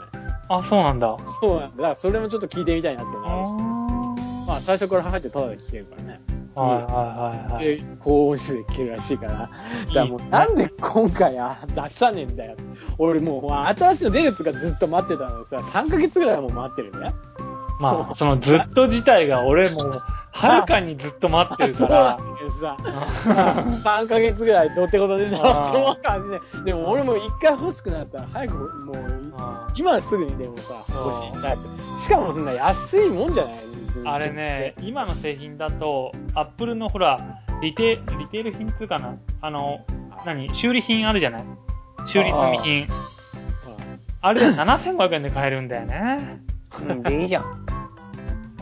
[0.48, 1.14] あ、そうなんだ。
[1.40, 1.76] そうなんだ。
[1.76, 4.46] だからそれもちょっと聞いてみたいなっていうのあるし。
[4.46, 6.20] まあ最初から入ってタダで聞けるからね。
[6.54, 7.64] はいはいはいはい。
[7.76, 9.32] で、高音質で聴けるらしいから。
[9.32, 9.50] だか
[9.94, 12.56] らもう、なんで今回あ出さねえんだよ。
[12.96, 17.12] 俺もう、新しいの出るやつがずっと待ってたのにさ、3ヶ月ぐらいもう待ってるんだよ。
[17.80, 20.00] まあ、そのずっと自体が俺も、
[20.36, 22.16] はるかにずっと待ってるそうからなん。
[22.18, 26.64] だけどさ、3ヶ月ぐらいどうってことねえだろうって思うかもしれない。
[26.64, 28.96] でも俺も一回欲しくなったら、早くもう、
[29.76, 32.00] 今すぐにでもさ、欲しいタイプ。
[32.00, 33.54] しかもそんな安いもんじゃない
[34.06, 37.20] あれね、今の製品だと、アップルのほら、
[37.62, 39.80] リテ、リテール品つうかなあの、
[40.26, 41.44] 何修理品あるじゃない？
[42.06, 42.86] 修理済み品。
[44.20, 46.40] あれで7500円で買えるんだよね。
[46.88, 47.44] うん、でいいじゃん。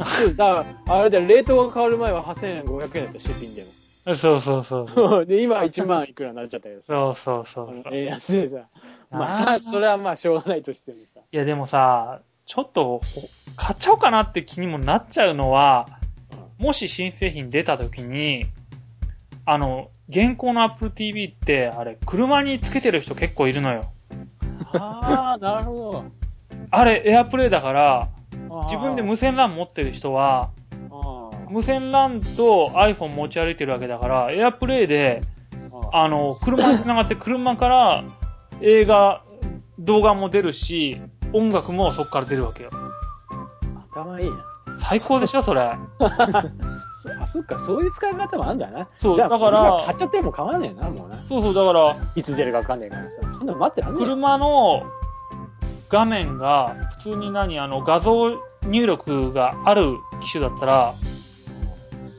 [0.05, 3.66] そ うだから、あれだよ、冷凍が変わる前は8500円だった、出品で
[4.14, 5.00] そうそうそう。
[5.11, 5.24] も。
[5.26, 6.86] で、今は1万いくらになっちゃったけどさ。
[6.86, 7.94] そうそうそうそう。
[7.94, 8.66] ええ安いさ。
[9.11, 11.20] まあそれはまあしょうがないとしてもさ。
[11.30, 13.00] いやでもさ、ちょっと、ほ
[13.55, 15.86] 買っちゃおうかなって気にもなっちゃうのは、
[16.59, 18.46] もし新製品出た時に、
[19.44, 23.92] あの、現行の Apple TV って、あれ、車につけてる人結構いるのよ。
[24.72, 26.05] ああ、なるほ
[26.70, 28.21] あれ、AirPlay だから、ど。
[28.64, 30.50] 自分で無線 LAN 持ってる人は、
[30.90, 35.22] あ無線 LAN と iPhone 持ち歩いてるわけだから、AirPlay で、
[35.92, 38.05] ああの、車に繋がって車から
[38.61, 39.22] 映画、
[39.78, 41.00] 動画も出るし、
[41.32, 42.70] 音楽もそこから出るわけよ。
[43.90, 44.44] 頭いいな。
[44.78, 45.70] 最高でしょ、それ。
[45.98, 46.07] そ
[47.20, 48.88] あ、そっか、そういう使い方もあるんだな。
[48.96, 51.16] そうじゃあ、だから今買っちゃっても買わねえな、もうな。
[51.16, 53.16] そうそう、だから、いつ出るかわかんねえからさ。
[53.38, 54.07] そんなの待ってらんねえよ。
[54.07, 54.82] 車の
[55.93, 60.95] 画面が普通に何、あの、画像入力がある機種だったら、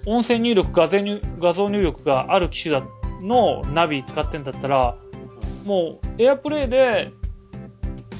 [0.06, 2.86] 音声入力、画像入力がある機種だ
[3.22, 4.96] のナビ使ってんだったら、
[5.66, 7.12] もう、AirPlay で、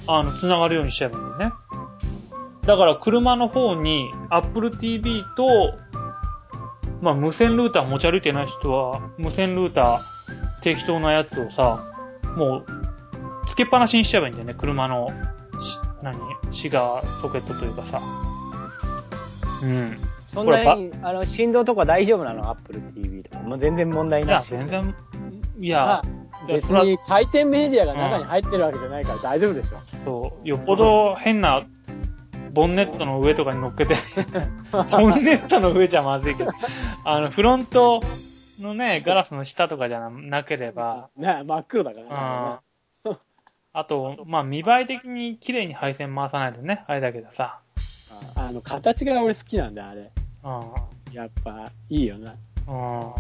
[0.08, 1.56] あの、繋がるようにしちゃえばいいんだよね。
[2.66, 5.76] だから、車の方に Apple TV と、
[7.02, 11.84] まあ、無線ルーター持ち歩いてない人は、無線ルーター適当なやつをさ、
[12.38, 12.66] もう、
[13.48, 15.10] つけっぱなしにしちゃえばいいんだよね、車の、
[16.04, 16.18] 何？
[16.52, 18.02] シガーソケットというかさ。
[19.64, 19.98] うん。
[20.26, 23.40] そんなに、あの、振動とか大丈夫なの ?Apple TV とか。
[23.40, 24.50] もう全然問題いや、ないし。
[24.50, 24.96] 全然、
[25.60, 26.04] いまやあ、
[26.48, 29.78] 別に回転メディアが中に入ってるわけじゃないから大丈夫でしょ。
[30.06, 31.62] そう、よっぽど変な、
[32.52, 33.96] ボンネットの上とかに乗っけて、
[34.92, 36.52] ボンネットの上じゃまずいけど、
[37.04, 38.02] あの、フロント
[38.60, 42.60] のね、ガラスの下とかじゃなければ、 ね真っ黒だからあね。
[43.76, 47.60] あと、まあ、見栄え的に綺麗に配線回さないとね、あれだけどさ。
[48.36, 50.12] あの、形が俺好きなんだよ、あれ。
[50.44, 52.34] うやっぱ、いいよな。
[52.34, 52.36] ん。
[52.36, 53.14] うん。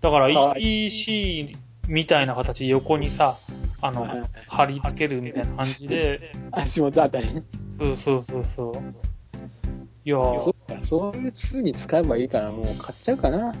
[0.00, 1.56] だから、ETC
[1.88, 3.38] みたいな形横にさ、
[3.80, 7.42] あのはい、貼り付けるみたいな感じで、足元あたり。
[7.78, 8.74] そうそうそうそう。
[10.04, 13.54] いやーそっか、そういう風に使えばいいから、もう買っちゃうかな。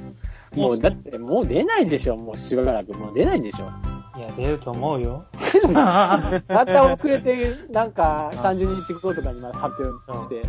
[0.54, 2.92] もう、だって、もう出ないでしょ、もうしばらく。
[2.92, 3.89] もう出ないでしょ。
[4.20, 5.24] いや、出ると思うよ。
[5.72, 10.42] また遅れて、なんか、30日後とかにまた発表して。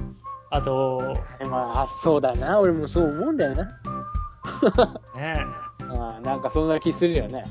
[0.49, 1.15] あと、
[1.49, 2.59] まあ、そうだな。
[2.59, 3.63] 俺もそう思うんだよな。
[5.15, 5.45] ね
[5.79, 7.43] ああなんかそんな気するよね。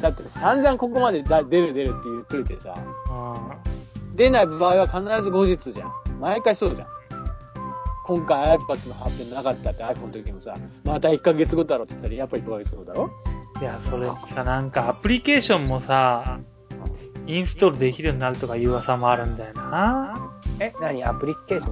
[0.00, 2.74] だって散々ここまでだ出る出るって言っといてさ、
[3.10, 4.16] うん。
[4.16, 5.92] 出ない場合は必ず後日じゃん。
[6.20, 6.88] 毎回そうじゃん。
[8.04, 13.10] 今回 iPad の発表なかったって iPhone の時もさ、また1ヶ月後だろって言ったらやっぱり1ヶ月後だろ
[13.62, 16.40] いや、それさ、なんかアプリケーションもさ、
[17.28, 20.32] インストールできるようになるとかいう噂もあるんだよな。
[20.58, 21.04] え、何？
[21.04, 21.70] アプリケーショ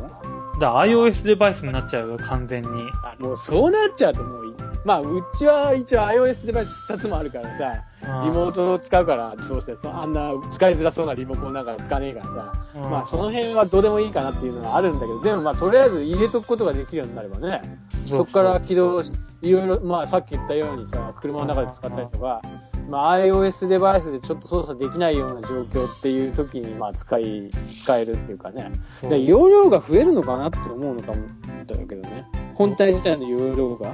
[0.56, 0.60] ン？
[0.60, 2.68] だ iOS デバイスになっちゃうよ、完全に。
[3.02, 4.39] あもうそうなっちゃうともう
[4.84, 7.84] まあ、うちは一応 iOS デバイス2つもあるからさ、
[8.24, 19.12] リモートを使うから、どうせそあんな使いづらそうなリモコンなんか使わねえからさ、うんまあその辺はどうでもいいかなっていうのはあるんだけど、でもまあとりあえず入れとくことができるようになればね、そこから起動し、
[19.42, 22.40] いろいろ、まあさっき言ったようにさ、車の中で使ったりとか、
[22.88, 28.72] まあ iOS デバイスでちょっと操作できないような状況っていう時にまあ使い、使えるっていうかね。
[29.02, 31.26] で容量が増えるのかなって思うのかも
[31.66, 32.26] だけどね。
[32.54, 33.92] 本体自体の容量が。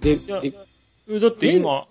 [0.00, 0.52] で、やで
[1.08, 1.86] えだって今、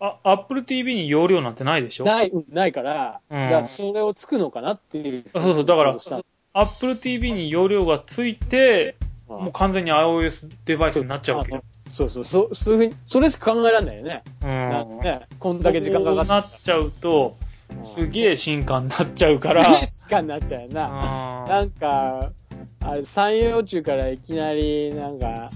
[0.00, 2.04] あ、Apple TV に容量なんてないでしょ？
[2.04, 5.24] ない、うんないから、うんだからそれをつくのかなっていう。
[5.34, 6.20] あそうそうだから想像した
[6.52, 11.62] Apple TV に容量がついて、うんもう完全に iOS デバイスになっちゃうわけよ。
[11.88, 14.24] そうそう、そう、そういうふうに、それしか考えられないよね。
[14.42, 14.98] うん。
[14.98, 16.28] ね、こんだけ時間かかって。
[16.30, 17.36] なっちゃうと、
[17.84, 21.44] すげえ進化になっちゃうから、すげえ時間になっちゃうよな。
[21.44, 22.32] あなんか、
[22.80, 25.48] あれ、山陽中からいきなり、なんか、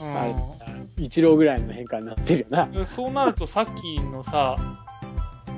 [0.00, 0.34] あれ、
[0.98, 2.68] 一郎ぐらいの変化になってるよな。
[2.74, 4.56] うんそうなるとさっきのさ、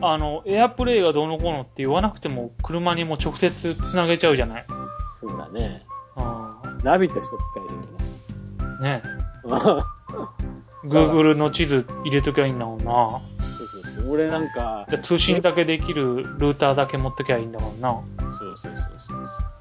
[0.01, 4.66] あの、エアプレイがどうのこうのって言わなくても車にも直接繋げちゃうじゃない？
[5.20, 5.84] そうだね。
[6.16, 9.03] あナビとして使えるーね
[9.45, 9.86] よな。
[10.84, 12.84] Google の地図入れときゃいいんだもんな。
[12.84, 14.12] そうそうそう。
[14.12, 17.91] 俺なんか、で通信だけできるルーターだけ持ってきゃいいんだもんな。
[18.18, 18.74] そうそうそう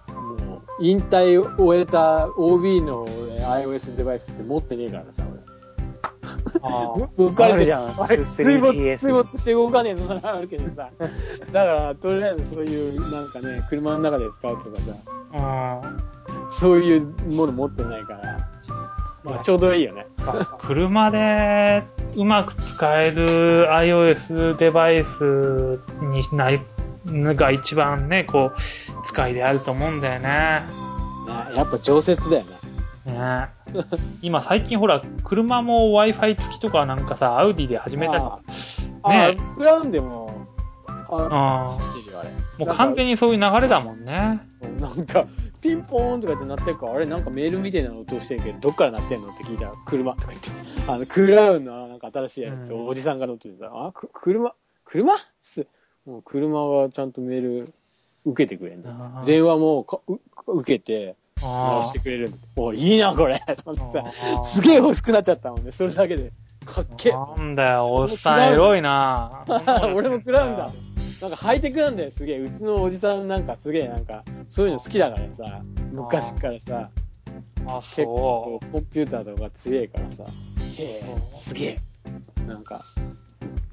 [0.08, 0.46] そう。
[0.46, 3.12] もう、引退を終えた OB の俺
[3.44, 5.57] iOS デバイスって持ってねえからさ、俺。
[6.62, 10.90] あー浮かれるじゃんあれ 3GS 水没、水没して動かねえのがあるけどさ。
[11.52, 16.52] だから、とりあえずそういう、なんかね、車の中で使うとかさ、うん。
[16.52, 18.38] そういうもの持ってないから、
[19.24, 20.08] まあちょうどいいよね。
[20.60, 21.84] 車で
[22.16, 26.62] うまく使える iOS デバイスになり、
[27.06, 30.28] が一番ね、こう、使いであると思うんだよね。
[30.28, 32.44] ねやっぱ常設だよ
[33.06, 33.14] ね。
[33.14, 33.57] ね
[34.22, 38.30] 今最近ほら、車も Wi-Fi 付きとかなんかさ、アウディで始めたりね。
[39.04, 40.44] あ、クラウンでも、
[41.10, 41.78] あ、あ。
[42.58, 44.42] もう完全にそういう流れだもんね。
[44.80, 45.28] なんか、
[45.62, 50.50] ピンポーンとかって鳴ってるから、あれなんかメールみたいなの音してるけど、どっから鳴ってんのって聞いたら、車とか言って。
[50.88, 52.88] あの、クラウンのなんか新しいやつ、うん。
[52.88, 54.54] おじさんが乗っててさ、あ、く車
[54.86, 55.16] 車？
[55.42, 55.68] つ
[56.06, 57.74] もう車がちゃんとメール
[58.26, 60.20] 受けてくれんだ電話もかう
[60.60, 62.34] 受けて、あ回してくれる。
[62.56, 63.42] お、いいな、これ。
[64.44, 66.32] すげえ欲しくなっちゃったもんね、それだけで。
[66.66, 67.12] かっけえ。
[67.14, 69.46] なんだよ、おっさんエロいな
[69.96, 70.70] 俺もクラウンだ。
[71.22, 72.40] なんかハイテクなんだよ、すげえ。
[72.40, 75.62] うちのおじさんなんかすげえなんか、そういうの好きだからさ、
[75.92, 76.90] 昔からさ、
[77.66, 81.80] あ、結構そコンピューターとか強いからさ、へえそう、すげえ。
[82.48, 82.84] なんか、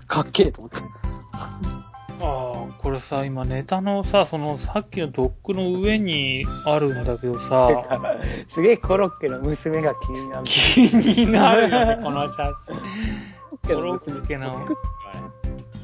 [0.07, 1.14] かっけえと思った。
[1.35, 1.75] う。
[2.23, 7.69] ああ、これさ、今ネタのさ、そのさっきのドックの上にあるんだけどさ、
[8.47, 10.45] すげえコロッケの娘が気になる。
[10.45, 12.35] 気になるよね、この写
[12.67, 13.75] 真。
[13.75, 14.77] コロッケのそっくり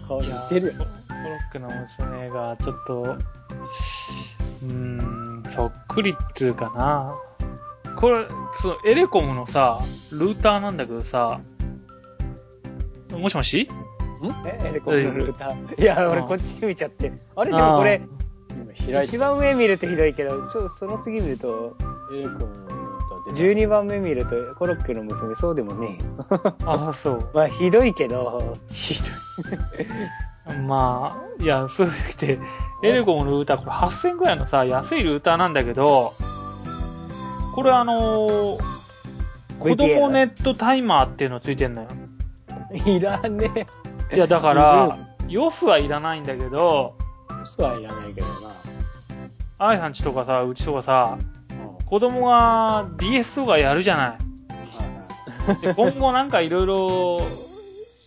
[0.07, 0.73] 顔似てるよ。
[0.75, 7.15] コロッケの娘がちょっと、うーん、そっくりっていうかな。
[7.97, 9.81] これ、そう、エレコムのさ、
[10.13, 11.41] ルーターなんだけどさ、
[13.13, 13.69] もしもし？
[14.45, 15.81] え、エレコムのルーター。
[15.81, 17.13] いや、俺こっち見ちゃって。
[17.37, 18.03] あれでもこれ、
[19.05, 21.77] 一番上見るとひどいけど、ちょ、その次見ると、
[22.13, 22.47] エレコムの
[23.31, 26.57] 歌出12番目見るとコロッケの娘、そうでもねえよ。
[26.67, 27.29] あ、そう。
[27.33, 30.59] まあ、ひどいけど、ひどい。
[30.59, 32.39] まあ、いや、そうじゃなくて、
[32.83, 36.13] エレコムのルーター、これ8000ぐらいのさ、安いルーターなんだけど、
[37.55, 38.81] これあのー
[39.61, 41.89] 子供ネットタイマーっていうのついてんのよ。
[42.87, 43.67] いらねえ。
[44.13, 44.99] いや、だから、
[45.29, 46.97] ヨスはいらないんだけど、
[47.43, 48.51] 嘘はいらないけどな。
[49.59, 51.19] アイさんちとかさ、うちとかさ、
[51.87, 54.19] 子供が DS とかやるじゃない。
[55.63, 57.27] で今後なんかいろいろ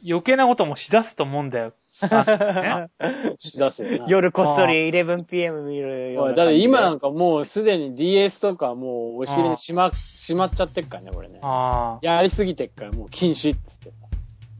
[0.07, 1.73] 余計なこともしだすと思うんだよ。
[2.03, 2.89] ね、
[3.37, 4.05] し出すよな。
[4.07, 6.33] 夜こっそり 11pm 見るような感じで。
[6.33, 11.39] おいだって今なんかもうすでに DS とかもうお尻にしま、しまっちゃってっからね、これね。
[11.41, 13.91] あやりすぎてっからもう禁止っつって。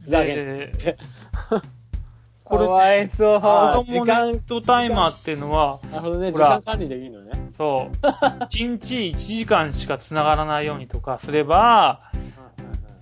[0.04, 0.06] あ。
[0.06, 0.96] ふざけんっつって。
[2.46, 3.40] かわいそう。
[3.42, 7.50] あ子供ネットタイマーっていうのは、なるほどね、時間管理できるのね。
[7.56, 12.00] そう、 1日1時間しか繋がらないようにとかすれば、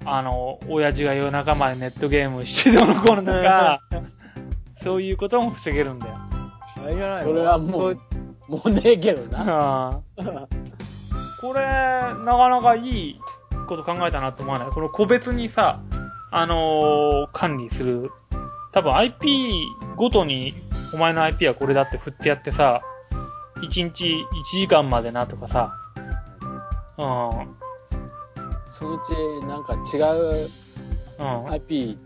[0.04, 3.80] あの、親父が夜中までネットゲームしてどの子のとか、
[4.82, 6.14] そういうことも防げるんだよ。
[6.84, 7.98] あれじゃないのそれはもう、
[8.48, 10.00] もうねえけどな。
[11.40, 11.60] これ、
[12.24, 13.20] なかなかいい
[13.66, 14.68] こと考えたなと思わない？
[14.70, 15.80] この個別にさ、
[16.32, 18.10] あのー管理する。
[18.72, 19.52] 多分 IP
[19.96, 20.54] ごとに、
[20.94, 22.82] お前の IP はこれだって振ってやってさ、
[23.62, 25.72] 1日1時間までなとかさ、
[26.98, 27.04] うん。
[28.72, 29.00] そのう
[29.42, 30.48] ち、なんか違う
[31.18, 31.50] うん。
[31.50, 31.98] IP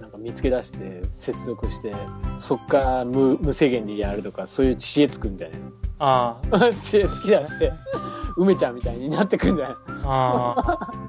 [0.00, 1.92] なんか見つけ出して、接続して、
[2.38, 5.60] そっから無無制限でやるとか、そういう知恵つくんじゃね
[5.98, 7.72] あえの 知恵つき出して、
[8.38, 9.76] 梅ちゃんみたいになってくんじゃない？
[10.04, 10.54] あ。
[10.56, 10.92] ああ。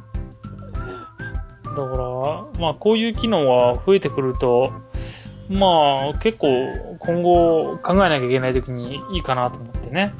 [1.76, 4.72] だから、まあこういう機能が増えてくると、
[5.50, 6.48] まあ結構
[7.00, 10.14] 今後考えなきゃいけない時にいいかなと思ってね。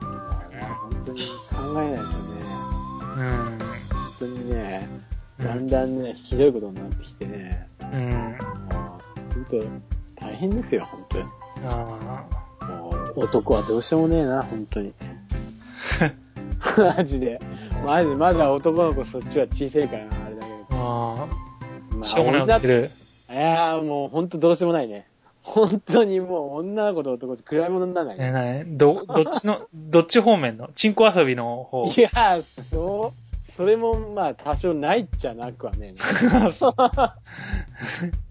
[0.00, 2.06] 本当に考えないとね、
[3.16, 3.58] うん。
[3.58, 3.58] 本
[4.18, 4.88] 当にね、
[5.40, 8.10] うんだんだんね、ひどいことになってきてね、うん。
[8.10, 8.32] もう
[9.34, 11.24] 本当大変ですよ、本当に。
[11.64, 14.92] あもう男はどうしようもねえな、本当に。
[16.96, 17.40] マジで。
[17.84, 20.21] マジで、まだ男の子そっちは小さいからな、
[20.82, 21.28] あ。
[22.00, 22.04] あ。
[22.04, 22.90] しょうがないことしてる。
[23.30, 25.06] いやーもう本当どうしようもないね。
[25.42, 28.26] 本当にもう女の子と男って比べ物にならないね。
[28.26, 30.70] え、なにど、どっちの、 どっち方面の？
[30.74, 31.84] チンコ遊びの方？
[31.86, 35.94] いやー、そう、それもまあ多少ないっちゃなくはね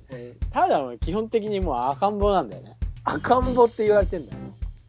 [0.10, 2.78] え ーただ基本的にもう赤ん坊なんだよね。
[3.04, 4.39] 赤ん坊って言われてんだよ。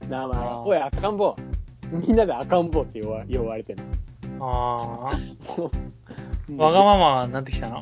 [0.09, 0.39] 名前。
[0.55, 1.37] おい赤ん坊。
[1.91, 3.85] みんなで赤ん坊って呼ば呼ばれてんの。
[4.41, 5.19] ああ。
[6.57, 7.81] わがままになってきたの？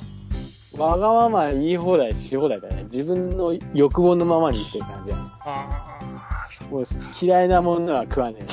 [0.78, 2.84] わがまま言い放題し放題だね。
[2.84, 5.22] 自分の欲望のままに生きてる感じだね。
[5.44, 5.98] あ
[6.70, 6.84] もう
[7.20, 8.46] 嫌いなものは食わねえ。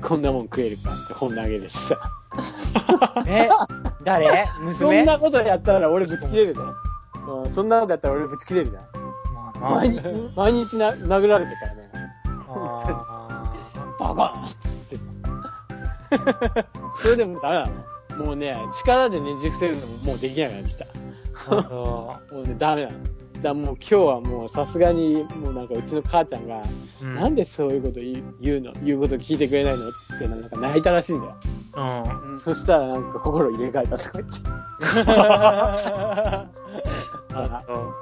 [0.00, 1.98] こんなもん食えるかって本投げるしさ。
[3.26, 3.48] え
[4.02, 4.46] 誰？
[4.46, 6.60] そん娘なことやったら俺ぶち切れるぜ。
[7.26, 8.78] うん、そんなことやったら俺ぶち切れるぜ。
[8.78, 9.58] あ。
[9.58, 10.02] まあな毎日、
[10.36, 11.90] 毎日な殴られてるからね。
[12.46, 13.14] あ
[13.98, 14.54] バカっ
[14.90, 14.98] て。
[17.00, 17.93] それでもダメなの。
[18.18, 20.86] もうね、力でねじ伏せるのももうできなくなってきた。
[21.70, 22.98] もうね、ダメなの。
[23.42, 26.62] だもう今日はもうさすがに、もうなんかうちの母ちゃんが、
[27.02, 28.00] うんなんでそういうこと
[28.40, 28.72] 言うの？
[28.82, 29.88] 言うこと聞いてくれないの？
[29.88, 31.36] ってなんか泣いたらしいんだよ。
[32.30, 32.38] うん。
[32.38, 34.40] そしたらなんか心入れ替えたとか言って。
[37.34, 37.94] あそう。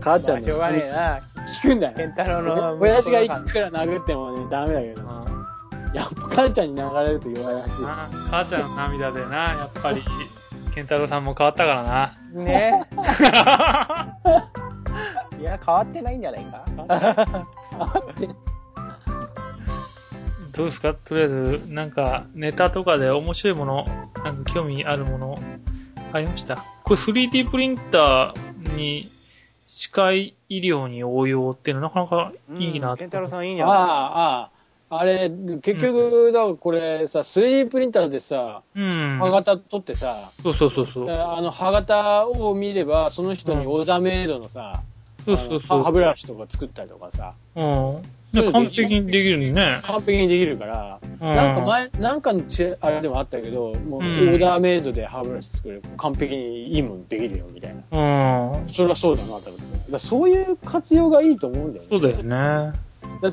[0.00, 1.20] 母ちゃんのしょうがねえな。
[1.62, 1.96] 聞くんだよ。
[1.96, 2.78] ケンタロウの。
[2.80, 5.08] 親父がいくら殴ってもね、ダメだけど、うん
[5.96, 7.82] やっぱ母ちゃんに流れると弱いらしい。
[7.82, 10.02] な母ちゃんの涙でな、やっぱり、
[10.74, 12.18] ケンタロウさんも変わったからな。
[12.34, 12.82] ね。
[15.40, 16.64] いや、変わってないんじゃないか。
[20.54, 20.92] どうですか？
[20.94, 23.86] とりあえず、なんか、ネタとかで面白いもの、
[24.24, 25.38] なんか興味あるもの、
[26.12, 26.64] ありました？
[26.84, 29.08] これ 3D プリンターに、
[29.66, 33.78] 歯科医療に応用っていうのはなかなかいいなうんケンタロウさんいいんじあゃない？
[33.78, 34.50] あ、ああ、あ
[35.04, 35.30] れ、
[35.62, 39.18] 結局、だからこれさ、3D プリンターでさ、うん。
[39.20, 41.10] 歯型取ってさ、そうそうそうそう。
[41.10, 44.82] あの、歯型を見れば、その人にオーダーメイドのさ、
[45.24, 47.60] そうそうあの歯そブラシとか作ったりとかさ、う。
[47.60, 47.64] う
[47.98, 48.02] ん。
[48.32, 49.80] で完璧にできるのにね。
[49.82, 51.34] 完璧にできるから、うん。
[51.34, 58.56] なんか前、なんかのちあれでもあったけど、もうオうんーダーメイドで歯ブラシ作る、完璧にいいもんできるよ、みたいな。
[58.56, 58.68] うん。
[58.72, 59.92] それはそうだな、と思って。
[59.92, 61.88] だそういう活用がいいと思うんだよね。
[61.90, 62.72] そうだよね。
[63.22, 63.32] だ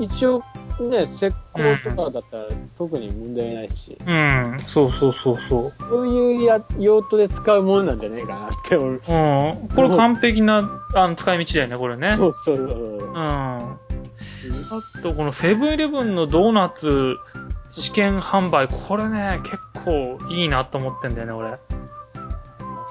[0.00, 0.42] 一応、
[0.88, 1.34] ね、石膏
[1.82, 4.58] とかだったら特に問題ないし、うん。
[4.66, 5.72] そうそうそうそう。
[5.78, 8.90] そういうや用途で使うもんなんじゃねえかなって思う。
[8.90, 9.68] うん。
[9.74, 12.10] これ完璧な、あの、使い道だよね、これね。
[12.10, 12.66] そうそうそう。
[12.66, 13.16] うん。
[13.16, 13.78] あ
[15.02, 17.16] と、このセブンイレブンのドーナツ
[17.70, 21.58] 試験販売、これね、結構いいなと思ってんだよね、俺。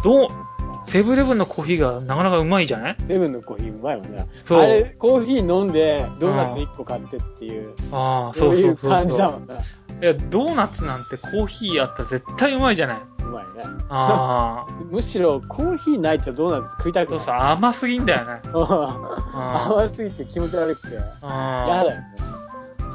[0.03, 0.27] どう、
[0.85, 2.97] セブンイレブンのコーヒーがなかなかうまいじゃない？
[3.07, 4.25] セブンのコーヒーうまいもんな。
[4.43, 9.55] そうあれ、コーヒー飲んで、ドーナツ1個買ってっていう、ああ、そそうういう感じだそもんな。
[9.55, 9.57] う。
[10.03, 12.97] いや、ドーナツなんてコーヒーやったら絶対うまいじゃない？
[13.23, 13.63] うまいね。
[13.89, 14.71] ああ。
[14.91, 17.19] むしろ、コーヒーないとドーナツ食いたくない。
[17.19, 18.41] そうそう、甘すぎんだよね。
[18.53, 22.07] 甘すぎて気持ち悪くて、あ嫌だよね。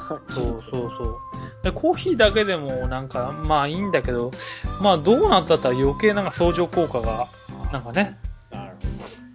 [0.09, 1.17] そうそうそう。
[1.63, 4.31] でコーヒーだけでもなんか、まあいいんだけど、
[4.81, 7.27] まあドーナツだったら余計なんか相乗効果が、
[7.73, 8.17] なんかね。
[8.51, 8.73] なる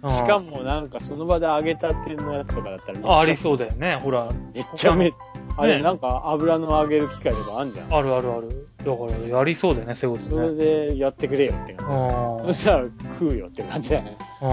[0.02, 0.14] うんほど。
[0.16, 3.96] しかもなんかその場で揚げたてのやつとかだったらあありそうだよね。
[3.96, 5.12] ほら、めっちゃめ、
[5.56, 7.94] あれねなんか油の揚げる機械とかあんじゃん。
[7.94, 8.68] あるあるある。
[8.78, 10.64] だからやりそうだよね、そういうこそれとね。
[10.64, 12.54] でやってくれよって感うんじ。
[12.54, 12.84] そしたら
[13.20, 14.16] 食うよって感じだよね。
[14.40, 14.48] うん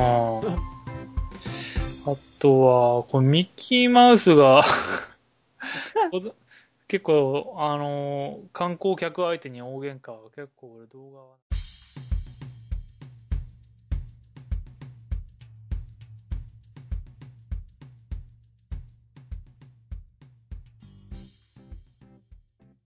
[2.06, 4.62] あとは、このミッキーマウスが
[6.90, 11.36] 結構、あの観光客相手に大喧嘩は結構俺動画は。